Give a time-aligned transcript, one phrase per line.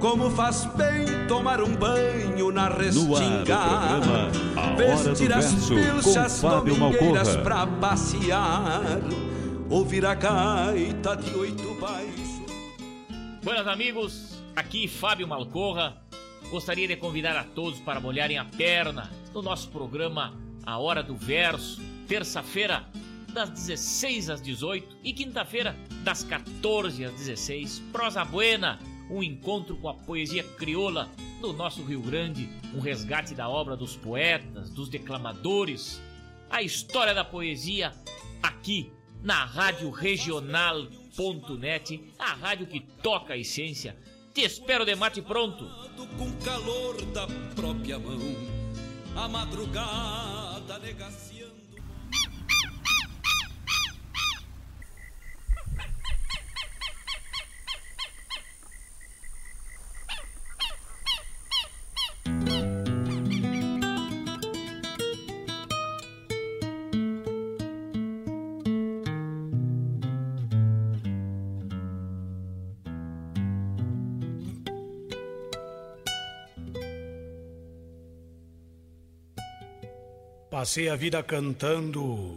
[0.00, 4.00] Como faz bem tomar um banho na restinga
[4.76, 9.00] Vestir as pilchas domingueiras pra passear
[9.68, 12.28] Ouvir a gaita de oito baixos
[13.42, 15.96] Buenas amigos, aqui Fábio Malcorra.
[16.50, 20.34] Gostaria de convidar a todos para molharem a perna no nosso programa
[20.66, 22.84] A Hora do Verso, terça-feira,
[23.32, 27.78] das 16 às 18 e quinta-feira, das 14 às 16.
[27.92, 28.78] Prosa Buena,
[29.10, 31.08] um encontro com a poesia crioula
[31.40, 36.00] do nosso Rio Grande, um resgate da obra dos poetas, dos declamadores,
[36.50, 37.92] a história da poesia
[38.42, 43.96] aqui na Rádio Regional.net, a rádio que toca a essência.
[44.32, 45.68] Te espero de mate pronto.
[46.16, 48.20] Com calor da própria mão,
[49.16, 50.38] a madrugada.
[80.58, 82.36] Passei a vida cantando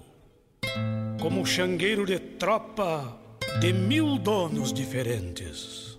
[1.20, 3.18] como xangueiro de tropa
[3.60, 5.98] de mil donos diferentes.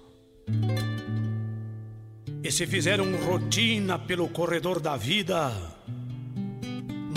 [2.44, 5.50] E se fizeram rotina pelo corredor da vida,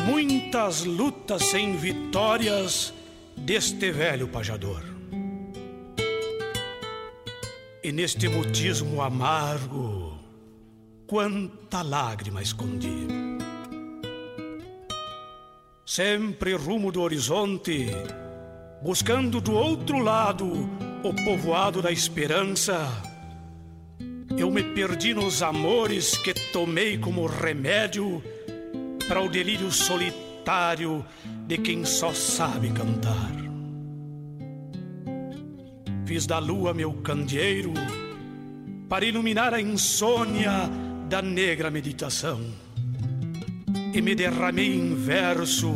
[0.07, 2.91] muitas lutas sem vitórias
[3.37, 4.81] deste velho pajador.
[7.83, 10.17] E neste mutismo amargo,
[11.05, 13.44] quanta lágrima escondi.
[15.85, 17.85] Sempre rumo do horizonte,
[18.81, 20.67] buscando do outro lado
[21.03, 22.89] o povoado da esperança.
[24.35, 28.23] Eu me perdi nos amores que tomei como remédio
[29.07, 31.05] para o delírio solitário
[31.45, 33.31] de quem só sabe cantar.
[36.07, 37.73] Fiz da lua meu candeeiro
[38.89, 40.67] para iluminar a insônia
[41.07, 42.64] da negra meditação
[43.93, 45.71] e me derramei em verso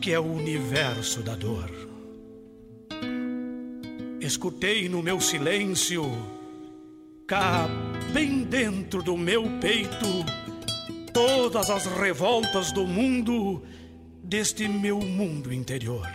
[0.00, 1.70] que é o universo da dor.
[4.20, 6.04] Escutei no meu silêncio,
[7.26, 7.68] cá
[8.12, 10.24] bem dentro do meu peito,
[11.12, 13.62] todas as revoltas do mundo,
[14.22, 16.08] deste meu mundo interior.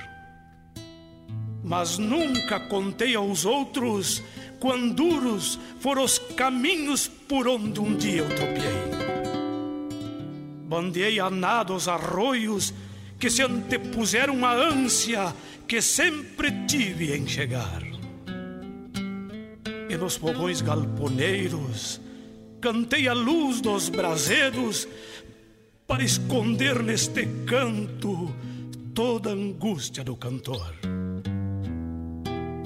[1.64, 4.22] Mas nunca contei aos outros
[4.60, 8.95] quão duros foram os caminhos por onde um dia eu tropiei
[10.68, 12.74] bandeei a nado os arroios
[13.20, 15.34] que se antepuseram à ânsia
[15.68, 17.84] que sempre tive em chegar.
[19.90, 22.02] E nos povões galponeiros
[22.60, 24.88] cantei a luz dos brasedos
[25.88, 28.34] para esconder neste canto
[28.94, 30.74] toda a angústia do cantor.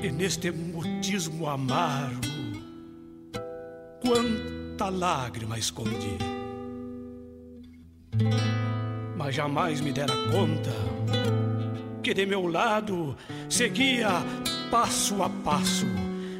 [0.02, 2.28] E neste mutismo amargo,
[4.02, 6.39] quanta lágrima escondi
[9.16, 10.72] mas jamais me dera conta
[12.02, 13.16] que de meu lado
[13.50, 14.10] seguia
[14.72, 15.86] passo a passo,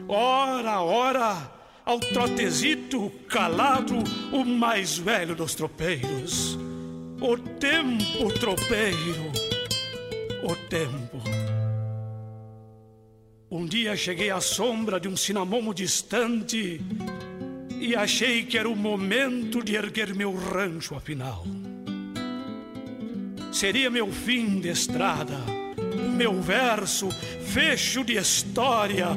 [0.08, 1.52] hora a hora,
[1.86, 3.96] ao trotezito calado,
[4.32, 6.58] o mais velho dos tropeiros.
[7.22, 9.32] O tempo tropeiro,
[10.44, 11.22] o tempo.
[13.52, 16.80] Um dia cheguei à sombra de um cinamomo distante
[17.80, 21.46] e achei que era o momento de erguer meu rancho afinal
[23.52, 25.38] seria meu fim de estrada.
[26.16, 29.08] Meu verso, fecho de história,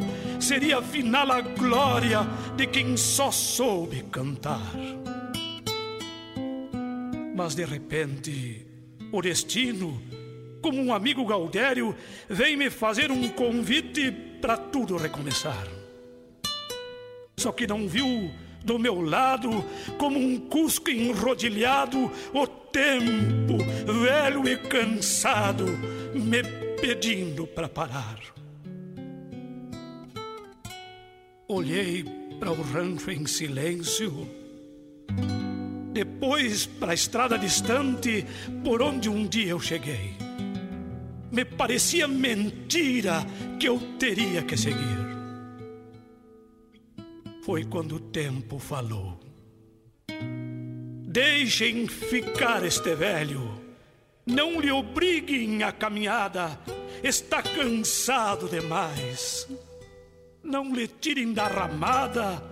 [0.41, 2.21] seria afinal a glória
[2.57, 4.73] de quem só soube cantar.
[7.35, 8.67] Mas de repente,
[9.11, 10.03] o destino,
[10.61, 11.95] como um amigo Gaudério,
[12.29, 14.11] vem me fazer um convite
[14.41, 15.67] para tudo recomeçar.
[17.37, 18.31] Só que não viu
[18.65, 19.65] do meu lado,
[19.99, 23.59] como um cusco enrodilhado, o tempo,
[24.03, 25.67] velho e cansado,
[26.15, 26.43] me
[26.81, 28.19] pedindo para parar.
[31.49, 32.05] Olhei
[32.41, 34.29] para o rancho em silêncio,
[35.93, 38.25] depois para a estrada distante
[38.65, 40.17] por onde um dia eu cheguei.
[41.31, 43.25] Me parecia mentira
[43.59, 45.12] que eu teria que seguir
[47.43, 49.19] foi quando o tempo falou.
[51.07, 53.61] Deixem ficar este velho,
[54.25, 56.59] não lhe obriguem a caminhada,
[57.03, 59.47] está cansado demais.
[60.43, 62.43] Não lhe tirem da ramada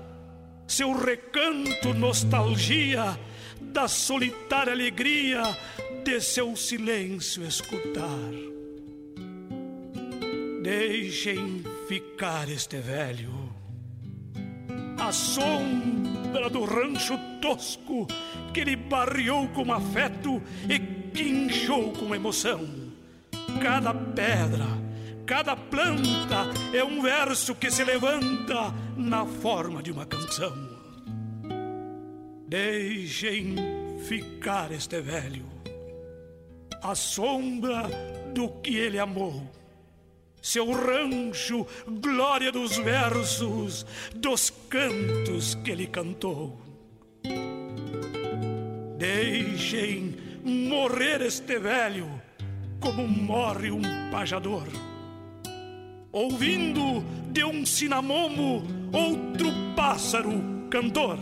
[0.66, 3.18] seu recanto, nostalgia,
[3.60, 5.42] da solitária alegria
[6.04, 8.30] de seu silêncio escutar.
[10.62, 13.49] Deixem ficar este velho
[15.00, 18.06] a sombra do rancho tosco
[18.52, 20.78] que ele barreou com afeto e
[21.10, 22.68] quinchou com emoção.
[23.62, 24.66] Cada pedra,
[25.26, 30.52] cada planta é um verso que se levanta na forma de uma canção.
[32.46, 33.54] Deixem
[34.06, 35.46] ficar este velho,
[36.82, 37.88] a sombra
[38.34, 39.59] do que ele amou
[40.40, 46.60] seu rancho, glória dos versos, dos cantos que ele cantou.
[48.98, 52.20] Deixem morrer este velho
[52.80, 54.66] como morre um pajador.
[56.12, 61.18] Ouvindo de um cinamomo outro pássaro cantor.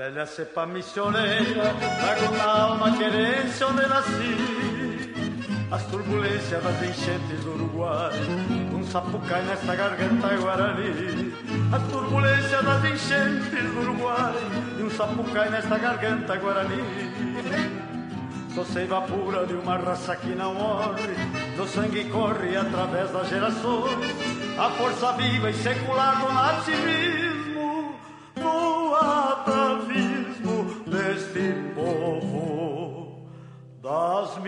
[0.00, 4.34] Velha cepa missioneira, trago na alma querência onde nasci.
[5.70, 8.10] As turbulências das enchentes do Uruguai,
[8.72, 11.34] um sapucai nesta garganta guarani.
[11.70, 14.32] As turbulências das enchentes do Uruguai,
[14.78, 16.82] e um sapucai nesta garganta guarani.
[18.54, 21.14] Sou seiva pura de uma raça que não morre,
[21.58, 23.92] do sangue corre através das gerações,
[24.58, 27.29] a força viva e secular do nativismo,
[33.90, 34.38] das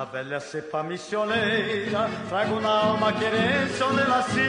[0.00, 4.40] Da velha cepa missioneira, trago na alma querência onde nasci.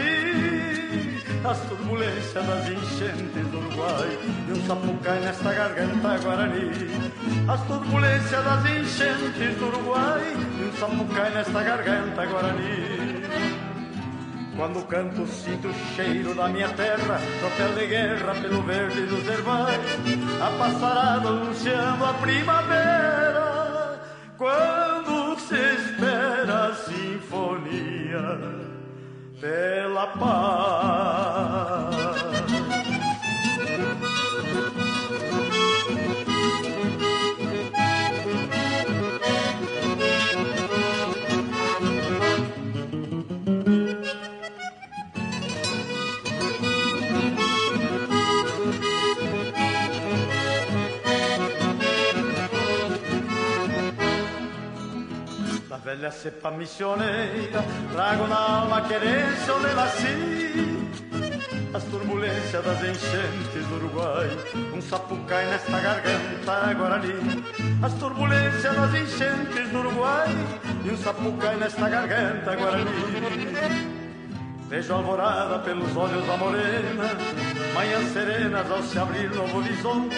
[1.44, 4.18] As turbulências das enchentes do Uruguai
[4.48, 6.72] e um sapucai nesta garganta guarani.
[7.50, 10.22] As turbulências das enchentes do Uruguai
[10.58, 13.26] e um sapucai nesta garganta guarani.
[14.56, 19.82] Quando canto sinto o cheiro da minha terra, tropel de guerra pelo verde dos herbais,
[20.42, 23.52] a passarada anunciando a primavera.
[24.38, 25.01] Quando
[25.56, 28.40] espera a sinfonia
[29.40, 31.42] pela paz.
[55.92, 60.88] Velha cepa missioneira, trago na alma querência onde nasci.
[61.74, 64.30] as turbulências das enchentes do Uruguai.
[64.74, 67.44] Um sapucai nesta garganta Guarani,
[67.84, 70.30] as turbulências das enchentes do Uruguai.
[70.86, 72.86] E um sapucai nesta garganta Guarani.
[74.70, 77.04] Vejo alvorada pelos olhos da morena,
[77.74, 80.16] manhãs serenas ao se abrir novo horizonte,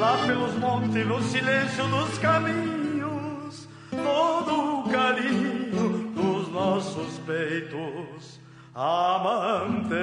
[0.00, 8.40] lá pelos montes, no silêncio dos caminhos, todo carinho dos nossos peitos
[8.74, 9.96] amantes.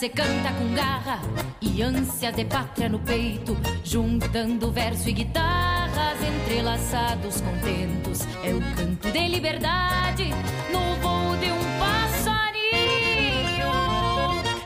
[0.00, 1.20] Se canta com garra
[1.60, 3.54] e ânsias de pátria no peito,
[3.84, 8.20] juntando verso e guitarras entrelaçados contentos.
[8.42, 10.30] É o canto de liberdade
[10.72, 13.68] no voo de um passarinho.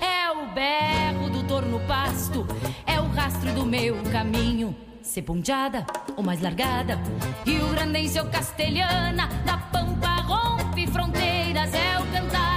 [0.00, 2.46] É o berro do torno pasto,
[2.86, 4.72] é o rastro do meu caminho.
[5.02, 5.84] Se ponteada
[6.16, 6.96] ou mais largada,
[7.44, 12.54] Rio Grandense ou castelhana, da pampa rompe fronteiras, é o cantar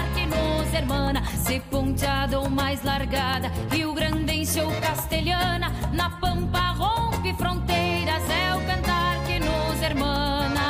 [0.77, 8.53] hermana, se ponteada ou mais largada, Rio Grandense ou castelhana, na pampa rompe fronteiras, é
[8.53, 10.61] o cantar que nos hermana.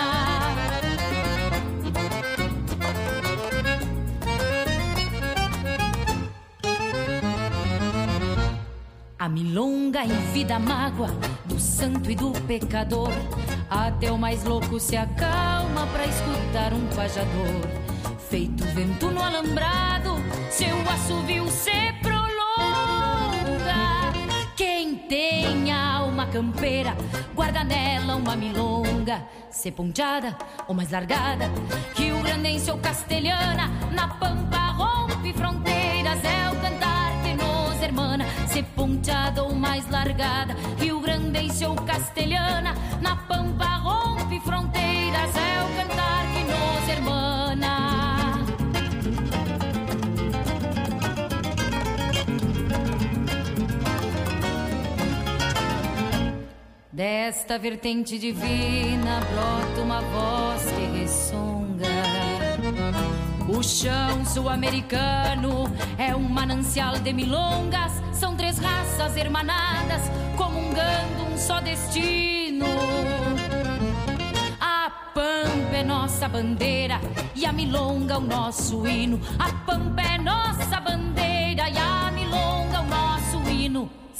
[9.17, 11.09] A milonga vida a mágoa
[11.45, 13.11] do santo e do pecador.
[13.67, 17.87] Até o mais louco se acalma pra escutar um pajador
[18.29, 20.15] feito vento no alambrado,
[20.49, 22.27] seu assovio se prolonga.
[24.55, 26.95] Quem tem alma campeira,
[27.35, 30.35] guarda nela uma milonga, se ponteada
[30.67, 31.51] ou mais largada,
[31.95, 38.63] Rio Grandense ou castelhana, na pampa rompe fronteiras, é o cantar que nos hermana, se
[38.63, 46.06] ponteada ou mais largada, Rio Grandense ou castelhana, na pampa rompe fronteiras, é o cantar
[56.97, 61.85] Desta vertente divina brota uma voz que ressonga.
[63.47, 67.91] O chão sul-americano é um manancial de milongas.
[68.13, 72.65] São três raças hermanadas, comungando um só destino.
[74.59, 76.99] A pampa é nossa bandeira
[77.35, 79.21] e a milonga o nosso hino.
[79.37, 81.26] A pampa é nossa bandeira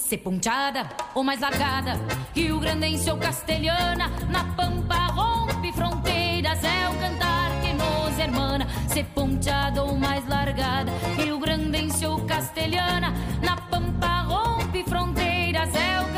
[0.07, 0.09] hino.
[0.09, 1.99] Se ponteada ou mais largada,
[2.33, 8.67] Rio Grandense ou castelhana, na pampa rompe fronteiras, é o cantar que nos hermana.
[8.87, 16.05] Se ponteada ou mais largada, Rio Grandense ou castelhana, na pampa rompe fronteiras, é o
[16.05, 16.16] cantar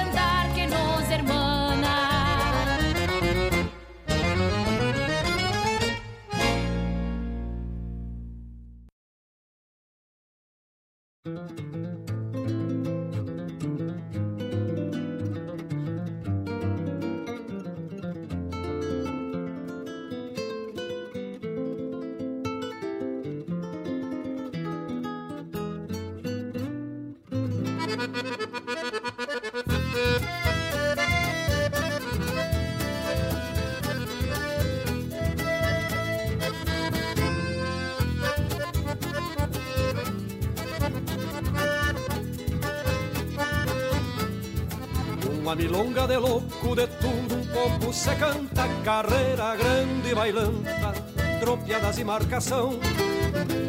[46.10, 50.94] de louco, de tudo um pouco se canta Carreira grande e bailanta,
[51.40, 52.80] tropiadas e marcação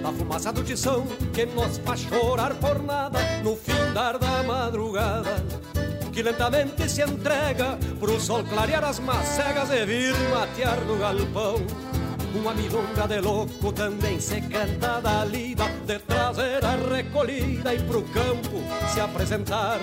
[0.02, 5.44] Da fumaça do tição que nos faz chorar por nada No findar da madrugada
[6.10, 11.56] Que lentamente se entrega pro sol clarear as macegas E vir matear no galpão.
[12.34, 18.02] Uma milonga de louco também se canta da lida De trazer a recolhida e pro
[18.04, 18.62] campo
[18.94, 19.78] se apresentar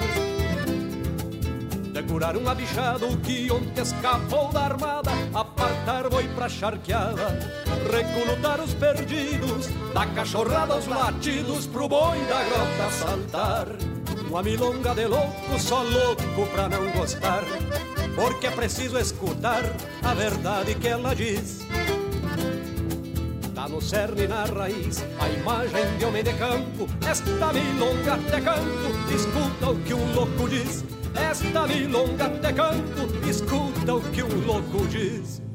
[2.07, 7.37] curar um abichado que ontem escapou da armada, apartar boi pra charqueada,
[7.91, 13.67] recolutar os perdidos, da cachorrada aos latidos pro boi da grota saltar.
[14.29, 17.43] Uma milonga de louco, só louco pra não gostar,
[18.15, 19.63] porque é preciso escutar
[20.01, 21.59] a verdade que ela diz.
[23.53, 29.13] Tá no cerne na raiz, a imagem de homem de campo, esta milonga de canto,
[29.13, 30.96] escuta o que um louco diz.
[31.19, 35.46] Esta milonga te canto, escuta o que um louco diz.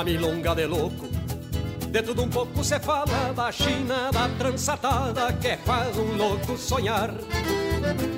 [0.00, 1.08] Uma milonga de louco.
[1.90, 7.12] De tudo um pouco se fala da China, da trançatada que faz um louco sonhar.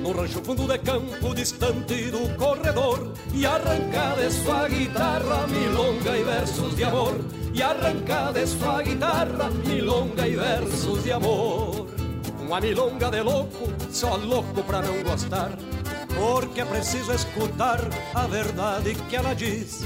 [0.01, 6.23] No rancho fundo de campo, distante do corredor, e arranca de sua guitarra milonga e
[6.23, 7.19] versos de amor.
[7.53, 11.87] E arranca de sua guitarra milonga e versos de amor.
[12.39, 15.51] Uma milonga de louco, só louco pra não gostar,
[16.15, 17.81] porque é preciso escutar
[18.15, 19.83] a verdade que ela diz.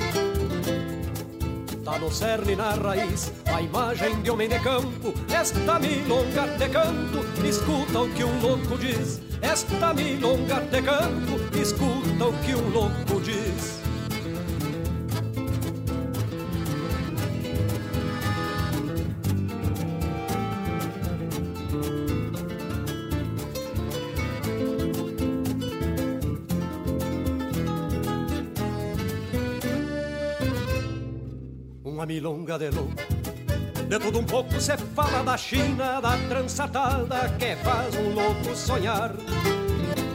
[1.87, 5.13] Tá no cerne na raiz, a imagem de homem de campo.
[5.33, 9.21] Esta milonga de canto, escuta o que um louco diz.
[9.41, 13.86] Esta milonga de canto, escuta o que um louco diz.
[32.17, 32.95] Milonga de louco.
[33.87, 39.11] De tudo um pouco se fala da China, da trançatada que faz um louco sonhar.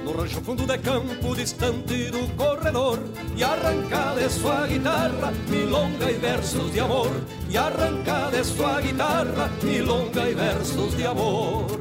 [0.04, 2.98] no rancho fundo de campo distante do corredor
[3.36, 7.12] e arranca de sua guitarra milonga e versos de amor
[7.48, 11.80] e arranca de sua guitarra milonga e versos de amor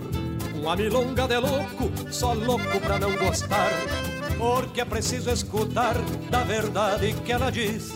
[0.53, 3.71] uma milonga de louco só louco pra não gostar
[4.38, 5.95] porque é preciso escutar
[6.29, 7.91] da verdade que ela diz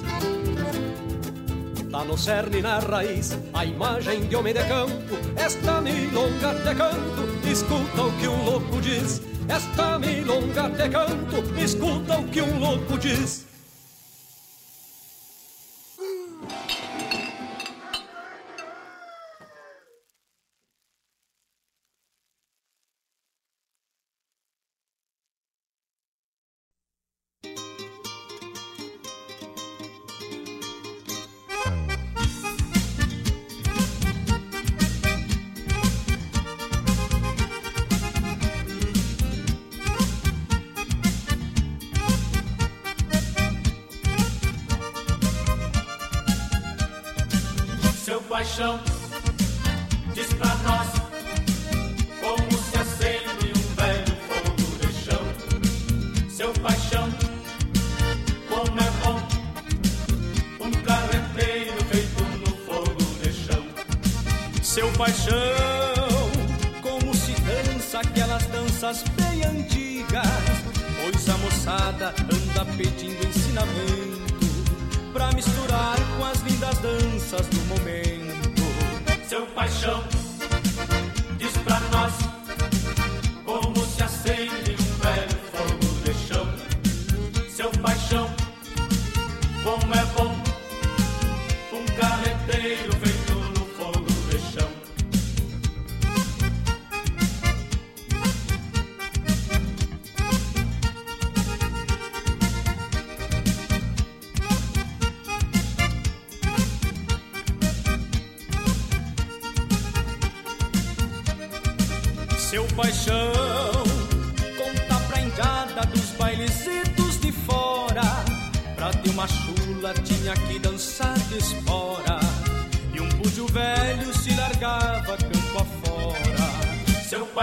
[1.96, 7.50] Tá no cerne na raiz a imagem de homem de campo esta milonga de canto
[7.50, 12.98] escuta o que um louco diz esta milonga de canto, escuta o que um louco
[12.98, 13.45] diz.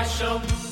[0.02, 0.71] Para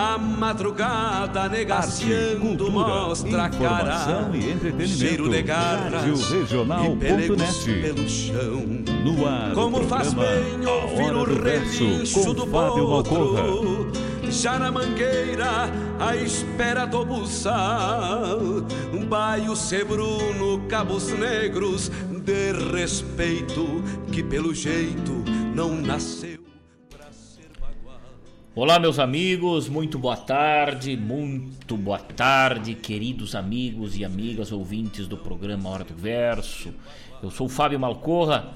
[0.00, 4.88] A madrugada negaciando Arte, cultura, mostra a cara, e entretenimento.
[4.96, 8.62] cheiro de garras e pelegos pelo chão.
[9.04, 13.90] No ar, Como faz bem ouvir o relincho do potro.
[14.30, 18.38] Já na mangueira, à espera do buçal
[18.92, 21.90] Um baio sebruno, cabos negros
[22.22, 23.82] De respeito,
[24.12, 25.24] que pelo jeito
[25.56, 26.47] não nasceu
[28.60, 35.16] Olá, meus amigos, muito boa tarde, muito boa tarde, queridos amigos e amigas ouvintes do
[35.16, 36.74] programa Hora do Verso.
[37.22, 38.52] Eu sou o Fábio Malcorra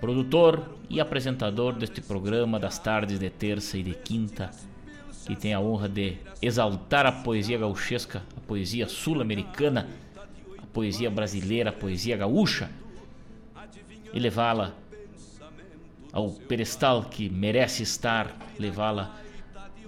[0.00, 4.50] produtor e apresentador deste programa das tardes de terça e de quinta,
[5.24, 9.88] que tem a honra de exaltar a poesia gauchesca, a poesia sul-americana,
[10.58, 12.68] a poesia brasileira, a poesia gaúcha
[14.12, 14.74] e levá-la
[16.12, 19.24] ao pedestal que merece estar, levá-la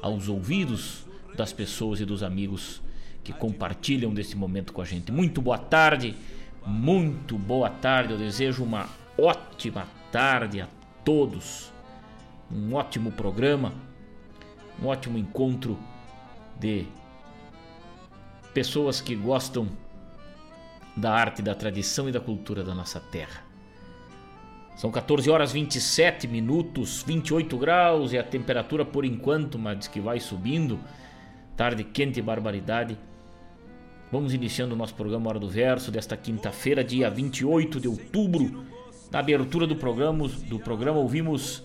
[0.01, 1.07] aos ouvidos
[1.37, 2.83] das pessoas e dos amigos
[3.23, 5.13] que compartilham desse momento com a gente.
[5.13, 6.15] Muito boa tarde,
[6.67, 8.13] muito boa tarde.
[8.13, 10.69] Eu desejo uma ótima tarde a
[11.05, 11.73] todos.
[12.51, 13.75] Um ótimo programa,
[14.83, 15.79] um ótimo encontro
[16.59, 16.87] de
[18.55, 19.69] pessoas que gostam
[20.97, 23.48] da arte, da tradição e da cultura da nossa terra.
[24.79, 30.01] São 14 horas 27 minutos, 28 graus e a temperatura por enquanto, mas diz que
[30.01, 30.79] vai subindo.
[31.57, 32.97] Tarde quente e barbaridade.
[34.13, 38.65] Vamos iniciando o nosso programa Hora do Verso desta quinta-feira, dia 28 de outubro
[39.11, 41.65] na abertura do programa, do programa ouvimos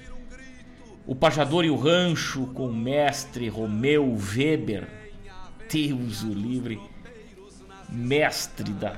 [1.06, 4.88] o Pajador e o Rancho com o mestre Romeu Weber.
[5.72, 6.82] Deus o livre,
[7.88, 8.98] mestre da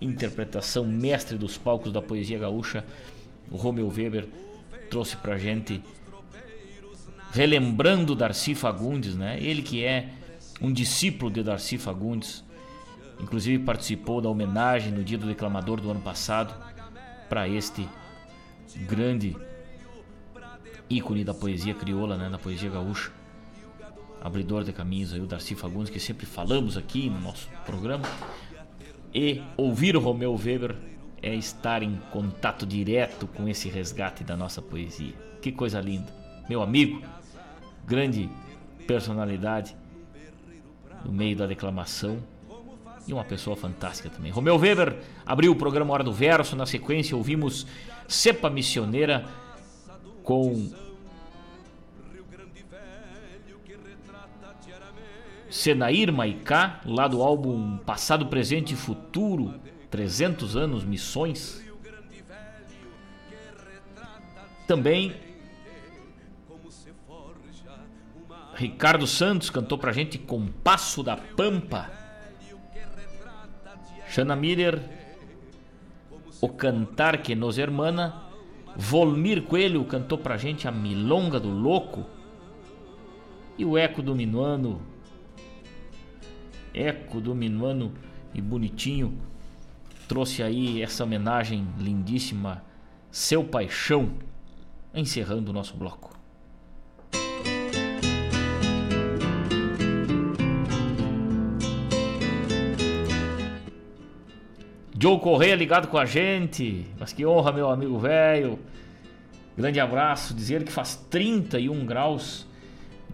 [0.00, 2.86] interpretação, mestre dos palcos da poesia gaúcha,
[3.50, 4.28] o Romeu Weber
[4.90, 5.82] trouxe pra gente
[7.32, 9.38] relembrando Darcy Fagundes, né?
[9.40, 10.10] Ele que é
[10.60, 12.44] um discípulo de Darcy Fagundes,
[13.20, 16.54] inclusive participou da homenagem no Dia do Declamador do ano passado
[17.28, 17.88] para este
[18.86, 19.36] grande
[20.88, 23.12] ícone da poesia crioula, né, da poesia gaúcha,
[24.20, 28.04] abridor de caminhos aí, o Darcy Fagundes, que sempre falamos aqui no nosso programa.
[29.14, 30.76] E ouvir o Romeu Weber
[31.22, 35.14] é estar em contato direto com esse resgate da nossa poesia.
[35.40, 36.12] Que coisa linda.
[36.48, 37.02] Meu amigo,
[37.86, 38.28] grande
[38.86, 39.76] personalidade
[41.04, 42.18] no meio da declamação
[43.06, 44.30] e uma pessoa fantástica também.
[44.30, 47.66] Romeu Weber abriu o programa Hora do Verso, na sequência ouvimos
[48.08, 49.24] Cepa Missioneira
[50.22, 50.70] com
[55.50, 59.54] Senair Maicá, lá do álbum Passado, Presente e Futuro,
[59.90, 61.62] 300 anos, Missões.
[64.66, 65.12] Também
[68.60, 71.90] Ricardo Santos cantou pra gente Compasso da Pampa.
[74.06, 74.82] Shana Miller,
[76.42, 78.24] O Cantar que nos hermana.
[78.76, 82.04] Volmir Coelho cantou pra gente a Milonga do Louco.
[83.56, 84.82] E o Eco do Minuano,
[86.74, 87.94] Eco do Minuano
[88.34, 89.18] e bonitinho,
[90.10, 92.64] trouxe aí essa homenagem lindíssima,
[93.12, 94.10] Seu Paixão,
[94.92, 96.18] encerrando o nosso bloco.
[105.00, 106.86] Joe Correia ligado com a gente.
[106.98, 108.58] Mas que honra, meu amigo velho.
[109.56, 112.48] Grande abraço, dizer que faz 31 graus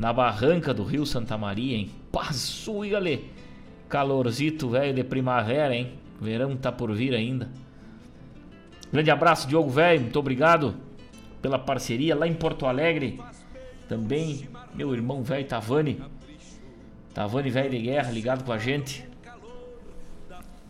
[0.00, 1.90] na barranca do Rio Santa Maria, hein?
[2.10, 3.20] Passou, galê.
[3.86, 6.05] Calorzito velho de primavera, hein?
[6.20, 7.48] Verão tá por vir ainda.
[8.92, 10.76] Grande abraço, Diogo velho, muito obrigado
[11.42, 13.20] pela parceria lá em Porto Alegre.
[13.88, 16.02] Também meu irmão velho Tavani.
[17.12, 19.06] Tavani velho de guerra ligado com a gente.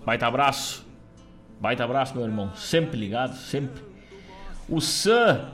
[0.05, 0.87] Baita abraço.
[1.61, 2.55] Baita abraço, meu irmão.
[2.55, 3.83] Sempre ligado, sempre.
[4.69, 5.51] O Sam.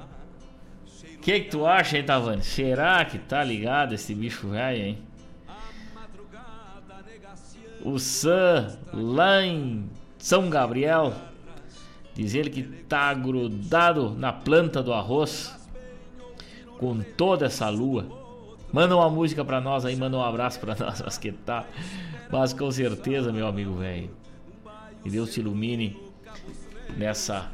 [1.14, 2.42] O que, que tu acha, hein, Tavani?
[2.42, 4.98] Será que tá ligado esse bicho velho, hein?
[7.84, 11.12] O Sam, lá em São Gabriel,
[12.14, 15.54] diz ele que tá grudado na planta do arroz
[16.78, 18.06] com toda essa lua.
[18.72, 21.66] Manda uma música pra nós aí, manda um abraço pra nós, mas que tá.
[22.30, 24.10] Mas com certeza, meu amigo velho.
[25.02, 26.00] Que Deus te ilumine
[26.96, 27.50] nessa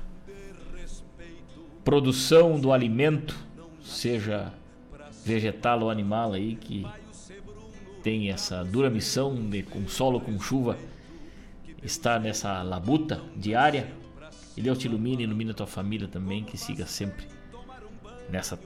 [1.83, 3.35] produção do alimento,
[3.83, 4.53] seja
[5.25, 6.87] vegetal ou animal aí, que
[8.03, 10.77] tem essa dura missão de com solo, com chuva,
[11.83, 13.93] estar nessa labuta diária.
[14.57, 17.27] E Deus te ilumine, ilumina tua família também, que siga sempre
[18.29, 18.59] nessa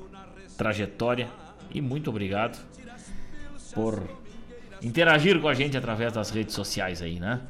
[0.56, 1.28] trajetória.
[1.70, 2.58] E muito obrigado
[3.74, 4.02] por
[4.82, 7.40] interagir com a gente através das redes sociais aí, né?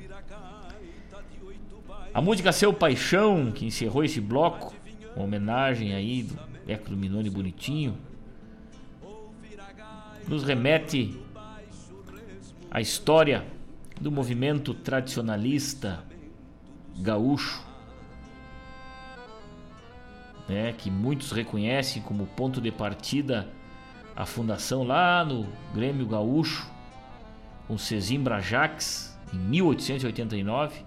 [2.15, 4.75] A música Seu Paixão, que encerrou esse bloco,
[5.17, 7.97] uma homenagem aí do Eco do Minone bonitinho,
[10.29, 11.19] nos remete
[12.73, 13.47] à história
[14.01, 16.03] do movimento tradicionalista
[16.97, 17.63] gaúcho,
[20.49, 23.47] né, que muitos reconhecem como ponto de partida
[24.17, 26.67] a fundação lá no Grêmio Gaúcho,
[27.69, 30.85] com Cezim Brajax, em 1889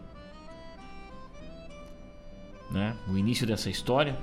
[2.71, 4.17] né, o início dessa história.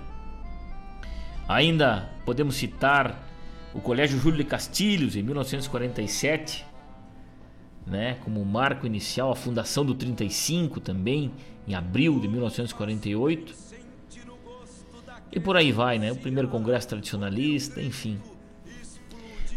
[1.48, 3.22] Ainda podemos citar
[3.72, 6.66] o Colégio Júlio de Castilhos em 1947,
[7.86, 11.32] né, como marco inicial, a fundação do 35 também
[11.66, 13.54] em abril de 1948.
[15.32, 16.12] E por aí vai, né?
[16.12, 18.20] O primeiro congresso tradicionalista, enfim.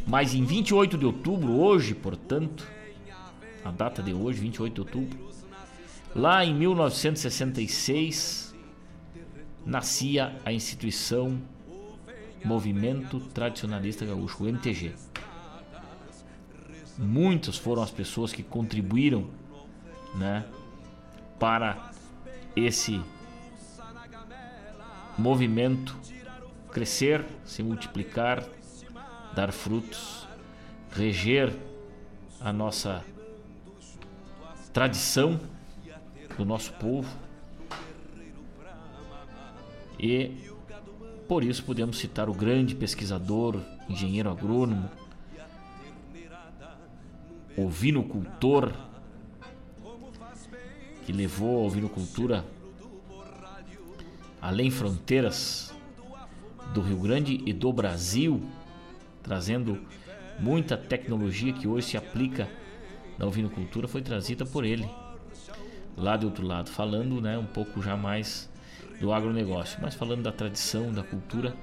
[0.08, 2.66] Mas em 28 de outubro, hoje, portanto,
[3.64, 5.20] a data de hoje, 28 de outubro,
[6.16, 8.56] lá em 1966,
[9.66, 11.42] nascia a instituição
[12.44, 14.94] Movimento Tradicionalista Gaúcho, o MTG.
[16.98, 19.30] Muitas foram as pessoas que contribuíram,
[20.16, 20.46] né,
[21.38, 21.92] para
[22.56, 23.02] esse
[25.18, 25.98] movimento
[26.72, 28.44] crescer, se multiplicar,
[29.34, 30.28] dar frutos,
[30.92, 31.54] reger
[32.40, 33.04] a nossa
[34.72, 35.40] tradição
[36.38, 37.10] do nosso povo.
[40.00, 40.50] E
[41.28, 44.90] por isso podemos citar o grande pesquisador, engenheiro agrônomo,
[47.58, 48.74] ovinocultor,
[51.06, 52.46] que levou a ovinocultura
[54.42, 55.74] além fronteiras
[56.74, 58.44] do Rio Grande e do Brasil,
[59.24, 59.82] trazendo
[60.40, 62.48] muita tecnologia que hoje se aplica
[63.18, 64.88] na ovinocultura foi trazida por ele.
[65.98, 68.50] Lá do outro lado, falando né, um pouco já mais
[69.00, 69.80] do agronegócio.
[69.82, 71.56] Mas falando da tradição, da cultura,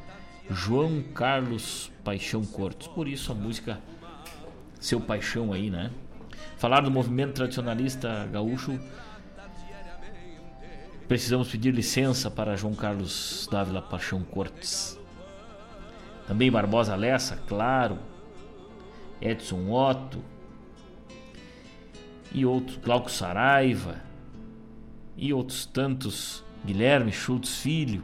[0.51, 2.89] João Carlos Paixão Cortes.
[2.89, 3.79] Por isso a música
[4.83, 5.91] Seu Paixão aí, né?
[6.59, 8.79] Falar do movimento tradicionalista gaúcho,
[11.07, 14.99] precisamos pedir licença para João Carlos Dávila Paixão Cortes.
[16.27, 17.99] Também Barbosa Lessa, claro.
[19.21, 20.23] Edson Otto.
[22.33, 24.01] E outros, Glauco Saraiva.
[25.17, 28.03] E outros tantos Guilherme Schultz Filho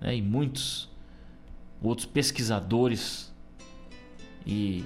[0.00, 0.90] né, e muitos
[1.82, 3.34] outros pesquisadores
[4.46, 4.84] e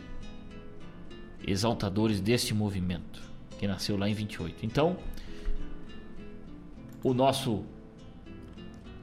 [1.47, 3.21] exaltadores desse movimento
[3.59, 4.65] que nasceu lá em 28.
[4.65, 4.97] Então,
[7.03, 7.65] o nosso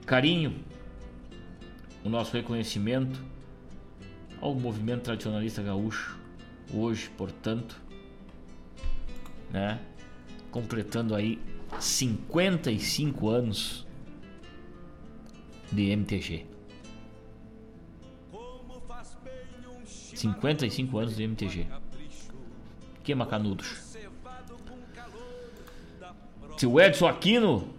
[0.05, 0.55] carinho,
[2.03, 3.23] o nosso reconhecimento
[4.41, 6.17] ao movimento tradicionalista gaúcho,
[6.73, 7.81] hoje, portanto,
[9.51, 9.79] né,
[10.51, 11.39] completando aí
[11.79, 13.85] 55 anos
[15.71, 16.45] de MTG.
[20.15, 21.67] 55 anos de MTG.
[23.08, 23.95] Que macanudos.
[26.58, 27.70] Seu Edson Aquino,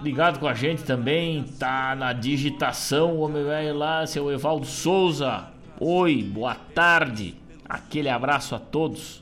[0.00, 5.48] ligado com a gente também, tá na digitação, o homem velho lá, seu Evaldo Souza.
[5.80, 7.34] Oi, boa tarde.
[7.68, 9.20] Aquele abraço a todos.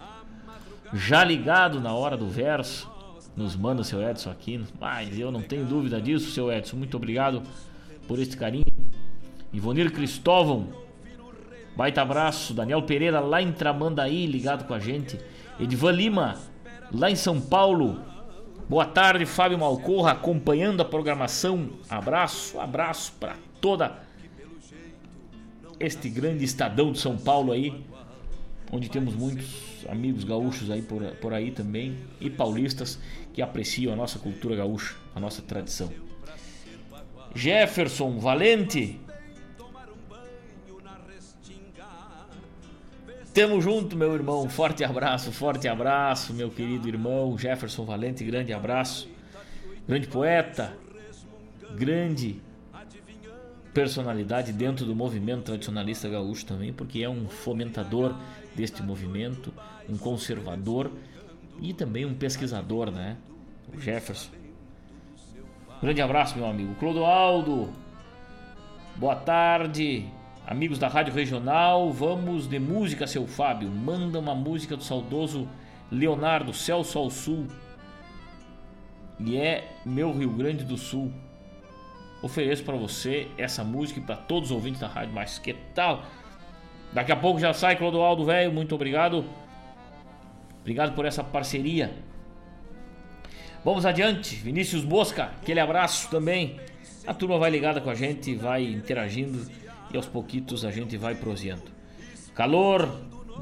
[0.92, 2.86] Já ligado na hora do verso
[3.34, 4.62] nos manda seu Edson aqui.
[4.78, 6.76] Mas eu não tenho dúvida disso, seu Edson.
[6.76, 7.42] Muito obrigado
[8.06, 8.66] por esse carinho.
[9.50, 10.68] Ivonir Cristóvão,
[11.74, 12.52] baita abraço.
[12.52, 15.18] Daniel Pereira, lá em Tramandaí, ligado com a gente.
[15.58, 16.38] Edvan Lima,
[16.92, 18.00] lá em São Paulo.
[18.68, 21.70] Boa tarde, Fábio Malcorra, acompanhando a programação.
[21.88, 24.02] Abraço, abraço para toda
[25.78, 27.84] este grande estadão de São Paulo aí,
[28.72, 32.98] onde temos muitos amigos gaúchos aí por, por aí também e paulistas
[33.32, 35.90] que apreciam a nossa cultura gaúcha, a nossa tradição.
[37.34, 39.00] Jefferson Valente.
[43.34, 44.48] Tamo junto, meu irmão.
[44.48, 48.22] Forte abraço, forte abraço, meu querido irmão Jefferson Valente.
[48.22, 49.10] Grande abraço.
[49.88, 50.72] Grande poeta,
[51.72, 52.40] grande
[53.74, 58.14] personalidade dentro do movimento tradicionalista gaúcho também, porque é um fomentador
[58.54, 59.52] deste movimento,
[59.88, 60.92] um conservador
[61.60, 63.16] e também um pesquisador, né?
[63.76, 64.30] O Jefferson.
[65.82, 66.76] Grande abraço, meu amigo.
[66.76, 67.68] Clodoaldo,
[68.94, 70.08] boa tarde.
[70.46, 73.70] Amigos da Rádio Regional, vamos de música, seu Fábio.
[73.70, 75.48] Manda uma música do saudoso
[75.90, 77.46] Leonardo, Celso ao Sul.
[79.18, 81.10] E é meu Rio Grande do Sul
[82.22, 85.14] ofereço para você essa música e para todos os ouvintes da rádio.
[85.14, 86.04] Mas que tal?
[86.92, 89.24] Daqui a pouco já sai Clodoaldo Velho, muito obrigado.
[90.60, 91.90] Obrigado por essa parceria.
[93.64, 96.60] Vamos adiante, Vinícius Bosca, aquele abraço também.
[97.06, 99.63] A turma vai ligada com a gente, vai interagindo
[99.94, 101.70] e aos pouquitos a gente vai proseando.
[102.34, 102.88] Calor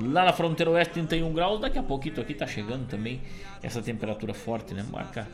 [0.01, 3.21] lá na fronteira oeste 31 graus, daqui a pouquinho aqui tá chegando também
[3.63, 4.85] essa temperatura forte, né?
[4.91, 5.27] Marca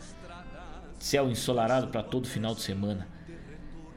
[0.98, 3.06] céu ensolarado para todo final de semana.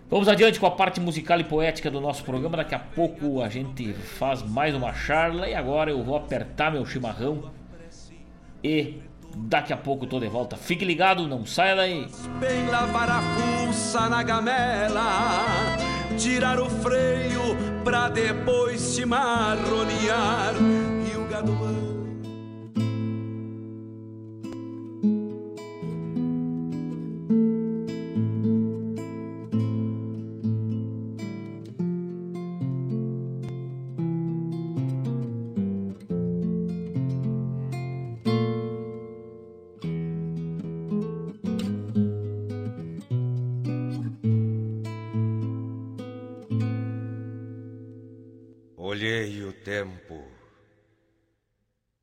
[0.10, 2.58] Vamos adiante com a parte musical e poética do nosso programa.
[2.58, 6.86] Daqui a pouco a gente faz mais uma charla e agora eu vou apertar meu
[6.86, 7.52] chimarrão
[8.64, 9.00] e
[9.36, 10.56] daqui a pouco tô de volta.
[10.56, 12.08] Fique ligado, não saia daí.
[12.40, 15.78] Bem lavar a fuça na gamela,
[16.18, 20.54] tirar o freio pra depois se marronear
[21.12, 21.52] e o gado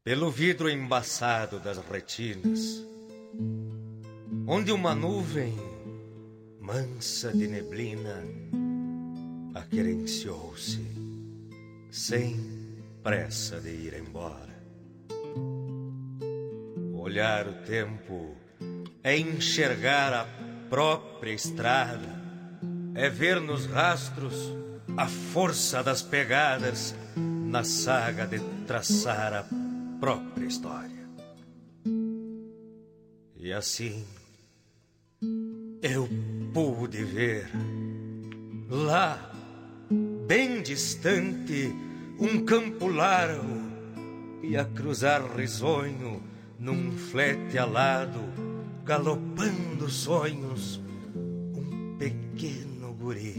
[0.09, 2.83] pelo vidro embaçado das retinas,
[4.47, 5.55] onde uma nuvem
[6.59, 8.25] mansa de neblina
[9.55, 10.81] aquerenciou-se,
[11.91, 12.37] sem
[13.03, 14.57] pressa de ir embora.
[16.95, 18.35] Olhar o tempo
[19.03, 20.27] é enxergar a
[20.71, 22.19] própria estrada,
[22.95, 24.55] é ver nos rastros
[24.97, 26.95] a força das pegadas
[27.49, 29.45] na saga de traçar a
[29.99, 31.09] própria história.
[33.35, 34.05] E assim
[35.81, 36.07] eu
[36.53, 37.49] pude ver
[38.69, 39.33] lá,
[40.27, 41.73] bem distante,
[42.21, 43.59] um campo largo
[44.43, 46.23] e a cruzar risonho
[46.59, 48.21] num flete alado,
[48.85, 50.83] galopando sonhos,
[51.55, 53.37] um pequeno guri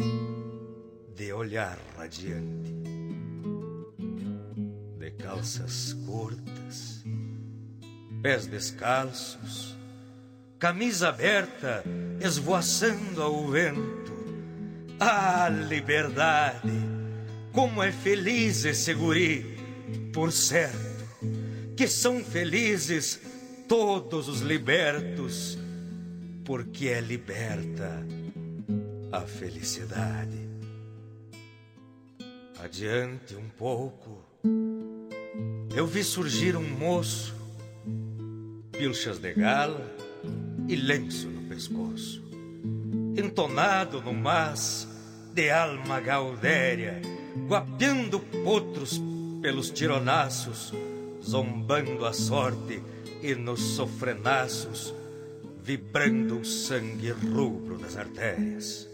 [1.15, 2.78] de olhar radiante
[5.21, 7.03] calças curtas,
[8.21, 9.77] pés descalços,
[10.57, 11.83] camisa aberta,
[12.19, 14.09] esvoaçando ao vento.
[14.99, 16.71] Ah, liberdade!
[17.51, 19.57] Como é feliz esse guri,
[20.13, 21.05] por certo,
[21.75, 23.19] que são felizes
[23.67, 25.57] todos os libertos,
[26.43, 28.05] porque é liberta
[29.11, 30.49] a felicidade.
[32.61, 34.23] Adiante um pouco,
[35.75, 37.35] eu vi surgir um moço,
[38.71, 39.89] pilchas de gala
[40.67, 42.23] e lenço no pescoço,
[43.17, 44.87] entonado no mas
[45.33, 47.01] de alma gaudéria,
[47.47, 49.01] guapeando potros
[49.41, 50.73] pelos tironaços,
[51.23, 52.81] zombando a sorte
[53.21, 54.93] e nos sofrenaços,
[55.61, 58.87] vibrando o sangue rubro das artérias.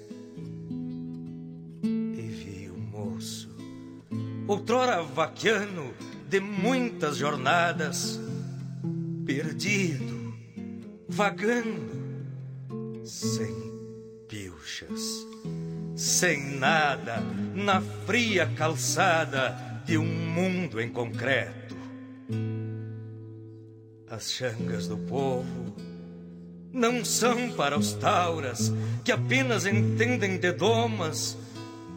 [1.84, 3.50] E vi o moço,
[4.48, 5.94] outrora vaquiano,
[6.36, 8.20] de muitas jornadas,
[9.26, 10.36] perdido,
[11.08, 11.96] vagando,
[13.06, 13.56] sem
[14.28, 15.00] pilchas,
[15.96, 17.24] sem nada,
[17.54, 21.74] na fria calçada de um mundo em concreto.
[24.10, 25.74] As changas do povo
[26.70, 28.74] não são para os tauras
[29.06, 31.38] que apenas entendem de domas,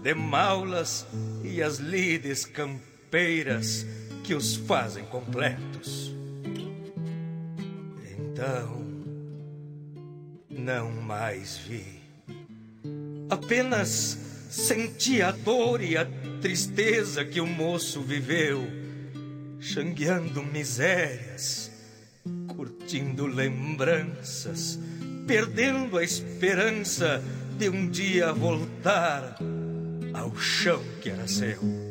[0.00, 1.04] de maulas
[1.42, 3.84] e as lides campeiras
[4.28, 6.14] que os fazem completos.
[8.18, 8.84] Então,
[10.50, 11.98] não mais vi.
[13.30, 14.18] Apenas
[14.50, 16.06] senti a dor e a
[16.42, 18.62] tristeza que o moço viveu,
[19.58, 21.70] xangueando misérias,
[22.48, 24.78] curtindo lembranças,
[25.26, 27.24] perdendo a esperança
[27.56, 29.38] de um dia voltar
[30.12, 31.87] ao chão que era seu.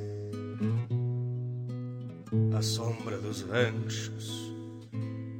[2.55, 4.53] A sombra dos ranchos,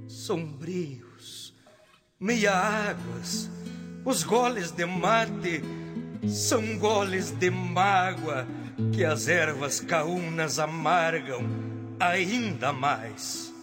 [0.08, 1.54] sombrios,
[2.18, 3.50] meia-águas,
[4.06, 5.62] os goles de mate
[6.30, 8.48] são goles de mágoa
[8.94, 11.42] que as ervas caunas amargam
[12.00, 13.54] ainda mais.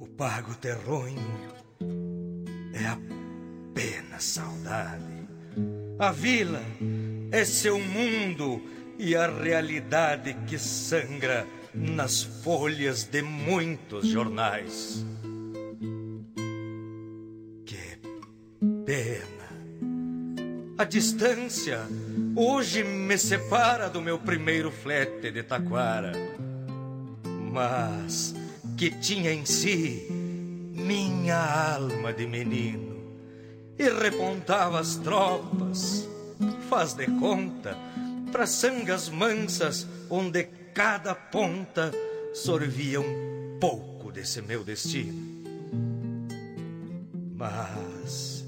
[0.00, 1.38] O pago terronho
[2.72, 5.28] é apenas saudade.
[5.96, 6.62] A vila
[7.30, 8.60] é seu mundo
[8.98, 15.04] e a realidade que sangra nas folhas de muitos jornais.
[17.64, 17.98] Que
[18.84, 19.48] pena.
[20.76, 21.80] A distância
[22.36, 26.12] hoje me separa do meu primeiro flete de taquara,
[27.50, 28.34] mas
[28.76, 32.96] que tinha em si minha alma de menino
[33.78, 36.08] e repontava as tropas
[36.68, 37.76] faz de conta,
[38.30, 40.44] para sangas mansas, onde
[40.78, 41.90] cada ponta
[42.32, 45.42] sorvia um pouco desse meu destino.
[47.34, 48.44] Mas,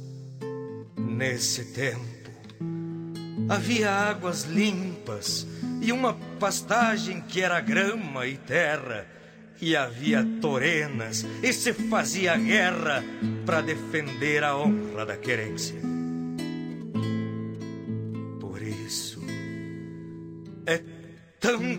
[0.97, 2.31] nesse tempo,
[3.49, 5.45] havia águas limpas
[5.83, 9.09] e uma pastagem que era grama e terra,
[9.61, 13.03] e havia torenas e se fazia guerra
[13.45, 15.90] para defender a honra da querência.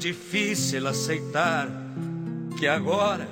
[0.02, 1.70] Difícil aceitar
[2.58, 3.30] que agora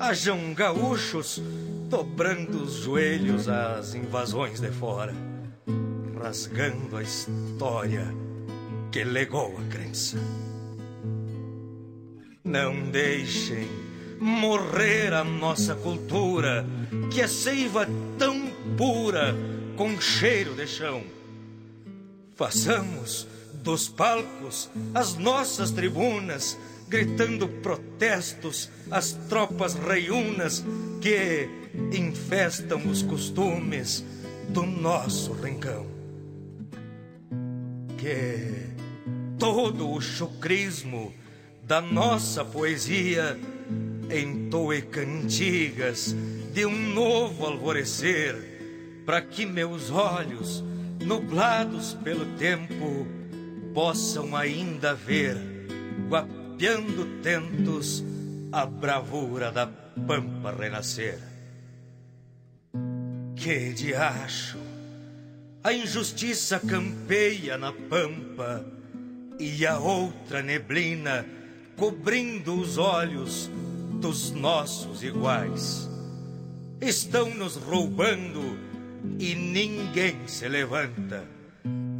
[0.00, 1.40] hajam gaúchos
[1.88, 5.14] dobrando os joelhos às invasões de fora,
[6.20, 8.04] rasgando a história
[8.90, 10.18] que legou a crença.
[12.42, 13.68] Não deixem
[14.18, 16.66] morrer a nossa cultura,
[17.12, 17.86] que é seiva
[18.18, 19.36] tão pura
[19.76, 21.04] com cheiro de chão.
[22.34, 23.28] Façamos
[23.66, 26.56] dos palcos, as nossas tribunas,
[26.88, 30.64] gritando protestos às tropas reiunas
[31.00, 31.48] que
[31.92, 34.04] infestam os costumes
[34.50, 35.84] do nosso rincão.
[37.98, 38.68] Que
[39.36, 41.12] todo o chucrismo
[41.64, 43.36] da nossa poesia
[44.08, 46.14] entoe cantigas
[46.54, 50.62] de um novo alvorecer, para que meus olhos,
[51.04, 53.15] nublados pelo tempo,
[53.76, 55.36] possam ainda ver,
[56.08, 58.02] guapeando tentos,
[58.50, 61.18] a bravura da pampa renascer.
[63.36, 64.56] Que diacho!
[65.62, 68.64] A injustiça campeia na pampa
[69.38, 71.26] e a outra neblina
[71.76, 73.50] cobrindo os olhos
[74.00, 75.86] dos nossos iguais.
[76.80, 78.58] Estão nos roubando
[79.18, 81.24] e ninguém se levanta.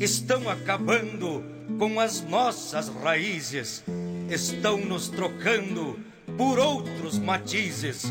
[0.00, 3.84] Estão acabando com as nossas raízes,
[4.30, 5.98] estão nos trocando
[6.36, 8.04] por outros matizes.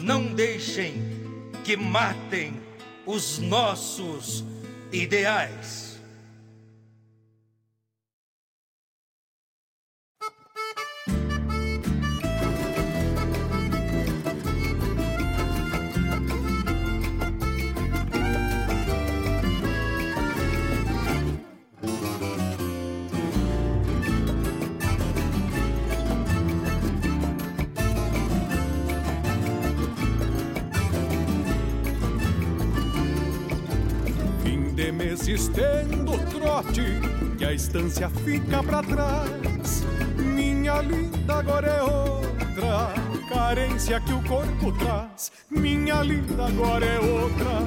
[0.00, 0.94] Não deixem
[1.64, 2.54] que matem
[3.06, 4.44] os nossos
[4.92, 5.87] ideais.
[35.28, 36.82] Estendo o trote
[37.36, 39.84] que a estância fica para trás.
[40.16, 42.94] Minha linda agora é outra
[43.28, 45.30] carência que o corpo traz.
[45.50, 47.60] Minha linda agora é outra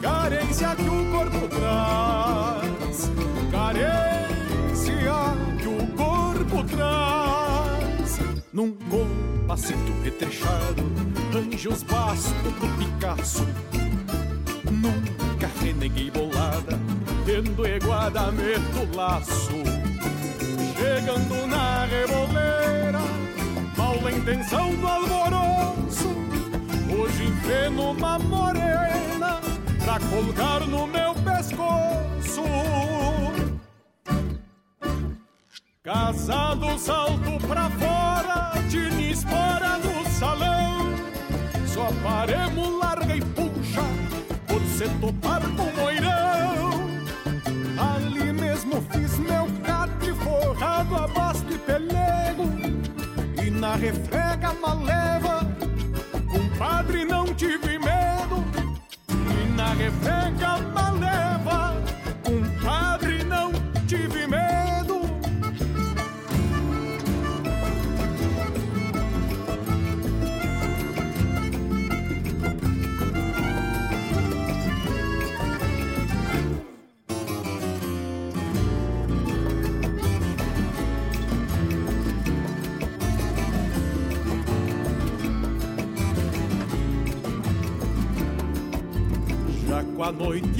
[0.00, 3.10] carência que o corpo traz.
[3.50, 5.04] Carência
[5.60, 8.18] que o corpo traz.
[8.54, 10.82] Num compassito retrechado,
[11.36, 13.46] anjos basto pro Picasso.
[14.70, 15.29] Num
[15.70, 16.78] reneguei bolada,
[17.24, 19.62] tendo iguada meto laço.
[20.76, 22.98] Chegando na reboleira,
[23.76, 26.08] mal a intenção do alvoroço.
[26.98, 29.40] Hoje enfreno uma morena
[29.84, 32.42] pra colgar no meu pescoço.
[35.82, 40.94] Casado, salto pra fora, de nispora no salão.
[41.66, 43.20] Só paremos, larga e
[44.80, 46.70] se topar com moirão.
[47.76, 52.48] Ali mesmo fiz meu catre forrado a basto e pelego.
[53.44, 55.19] E na refrega maleva,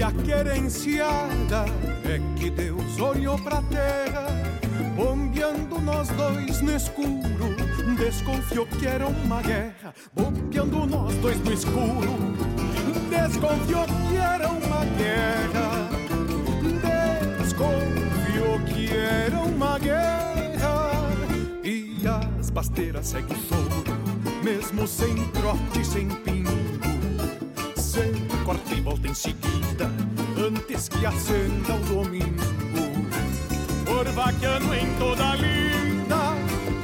[0.02, 1.64] a noite aquerenciada
[2.04, 4.26] É que Deus olhou pra terra
[4.96, 7.56] Bombeando nós dois no escuro.
[7.96, 12.18] Desconfiou que era uma guerra Bombeando nós dois no escuro.
[13.08, 15.88] Desconfiou que era uma guerra
[17.38, 21.10] Desconfiou que era uma guerra.
[21.62, 22.02] E
[22.38, 23.84] as basteiras seguem fogo
[24.42, 26.39] Mesmo sem trote, sem pingo
[28.40, 29.90] Sem corte e volta em seguida
[30.38, 32.42] Antes que acenda o domingo.
[33.84, 36.16] Por vaquiano em toda linda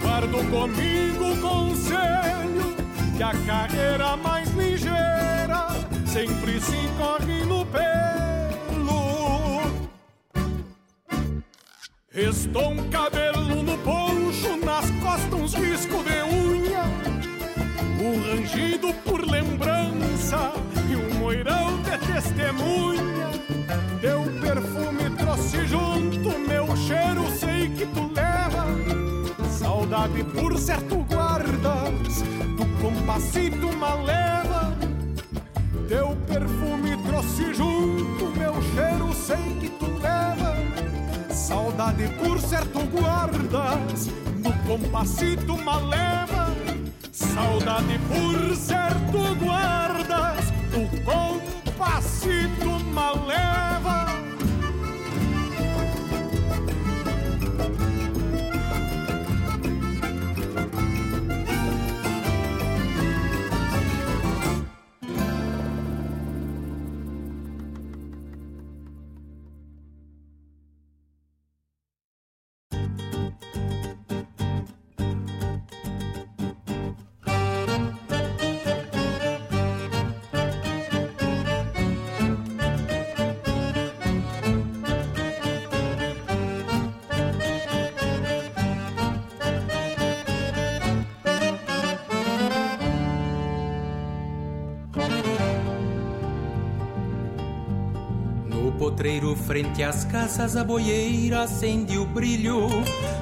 [0.02, 2.76] Guardo comigo o conselho
[3.16, 5.68] Que a carreira mais ligeira
[6.06, 9.62] Sempre se corre no pelo.
[12.10, 16.86] Restou um cabelo no poncho Nas costas uns riscos de unha
[17.98, 20.52] um rangido por lembrança
[21.26, 23.26] moirão de testemunha.
[24.00, 28.64] Teu perfume trouxe junto, meu cheiro sei que tu leva.
[29.50, 32.22] Saudade por certo guardas,
[32.56, 34.72] do compassito maleva.
[35.88, 40.54] Teu perfume trouxe junto, meu cheiro sei que tu leva.
[41.34, 44.06] Saudade por certo guardas,
[44.44, 46.54] do compassito maleva.
[47.10, 54.05] Saudade por certo guardas O compassito maleva No
[99.34, 102.68] frente às casas a boieira acende o brilho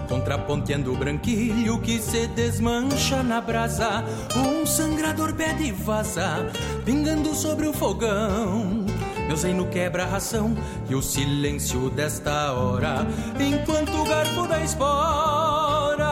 [0.08, 4.04] Contraponteando o branquilho que se desmancha na brasa.
[4.36, 6.46] Um sangrador pede vaza,
[6.84, 8.84] pingando sobre o fogão.
[9.26, 10.54] Meu zeino quebra a ração
[10.88, 13.06] e o silêncio desta hora
[13.40, 16.10] Enquanto o garfo da espora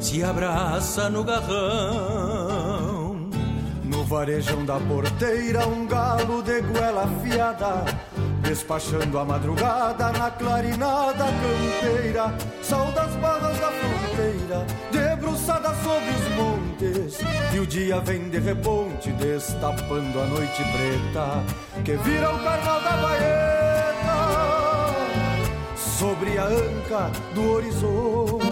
[0.00, 3.14] Se abraça no garrão.
[3.84, 7.84] No varejão da porteira, um galo de goela afiada,
[8.44, 12.34] despachando a madrugada na clarinada campeira.
[12.62, 17.18] Sol das barras da fronteira, debruçada sobre os montes,
[17.52, 21.42] e o dia vem de reponte, destapando a noite preta,
[21.84, 23.44] que vira o carnal da baeta
[25.76, 28.44] sobre a anca do horizonte.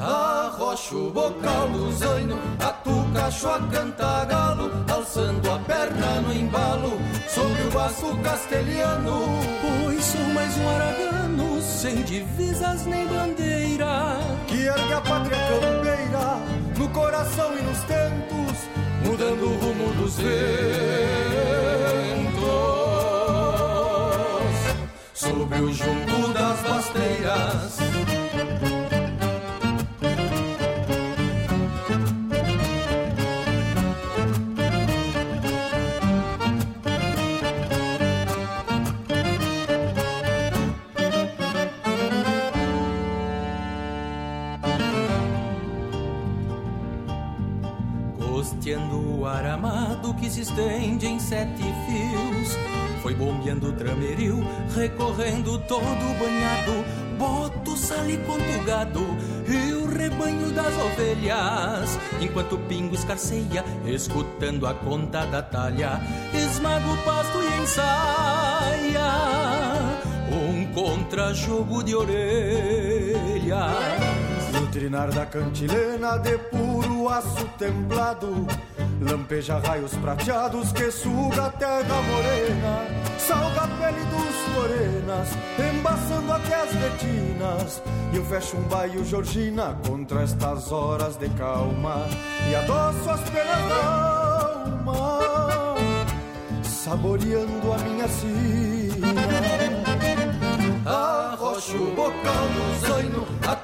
[0.00, 4.24] Arrocha o bocal do zaino, atucacho a canta
[5.14, 6.98] alçando a perna no embalo,
[7.28, 9.38] sobre o vasco castelhano.
[9.60, 14.18] Pois sou mais um aragano, sem divisas nem bandeira.
[14.48, 16.40] que ergue a pátria campeira
[16.76, 18.58] no coração e nos tentos,
[19.04, 20.34] mudando o rumo dos ventos,
[25.14, 27.78] sobre o junco das basteiras.
[50.14, 52.56] Que se estende em sete fios
[53.02, 54.44] Foi bombeando o trameril,
[54.74, 59.04] recorrendo todo banhado boto sal e conto gado
[59.48, 61.98] e o rebanho das ovelhas.
[62.20, 66.00] Enquanto o pingo escarceia, escutando a conta da talha,
[66.32, 69.24] esmago o pasto e ensaia
[70.30, 73.68] um contra-jogo de orelha.
[74.52, 78.46] No trinar da cantilena de puro aço templado
[79.00, 82.86] Lampeja raios prateados que suga a terra morena.
[83.18, 85.28] Salga a pele dos morenas,
[85.76, 87.82] embaçando até as retinas.
[88.12, 92.06] E eu fecho um baio Georgina contra estas horas de calma.
[92.50, 94.34] E adoço as penas da alma
[96.84, 98.74] Saboreando a minha sina.
[100.84, 103.56] Arrocho o bocal no zaino, a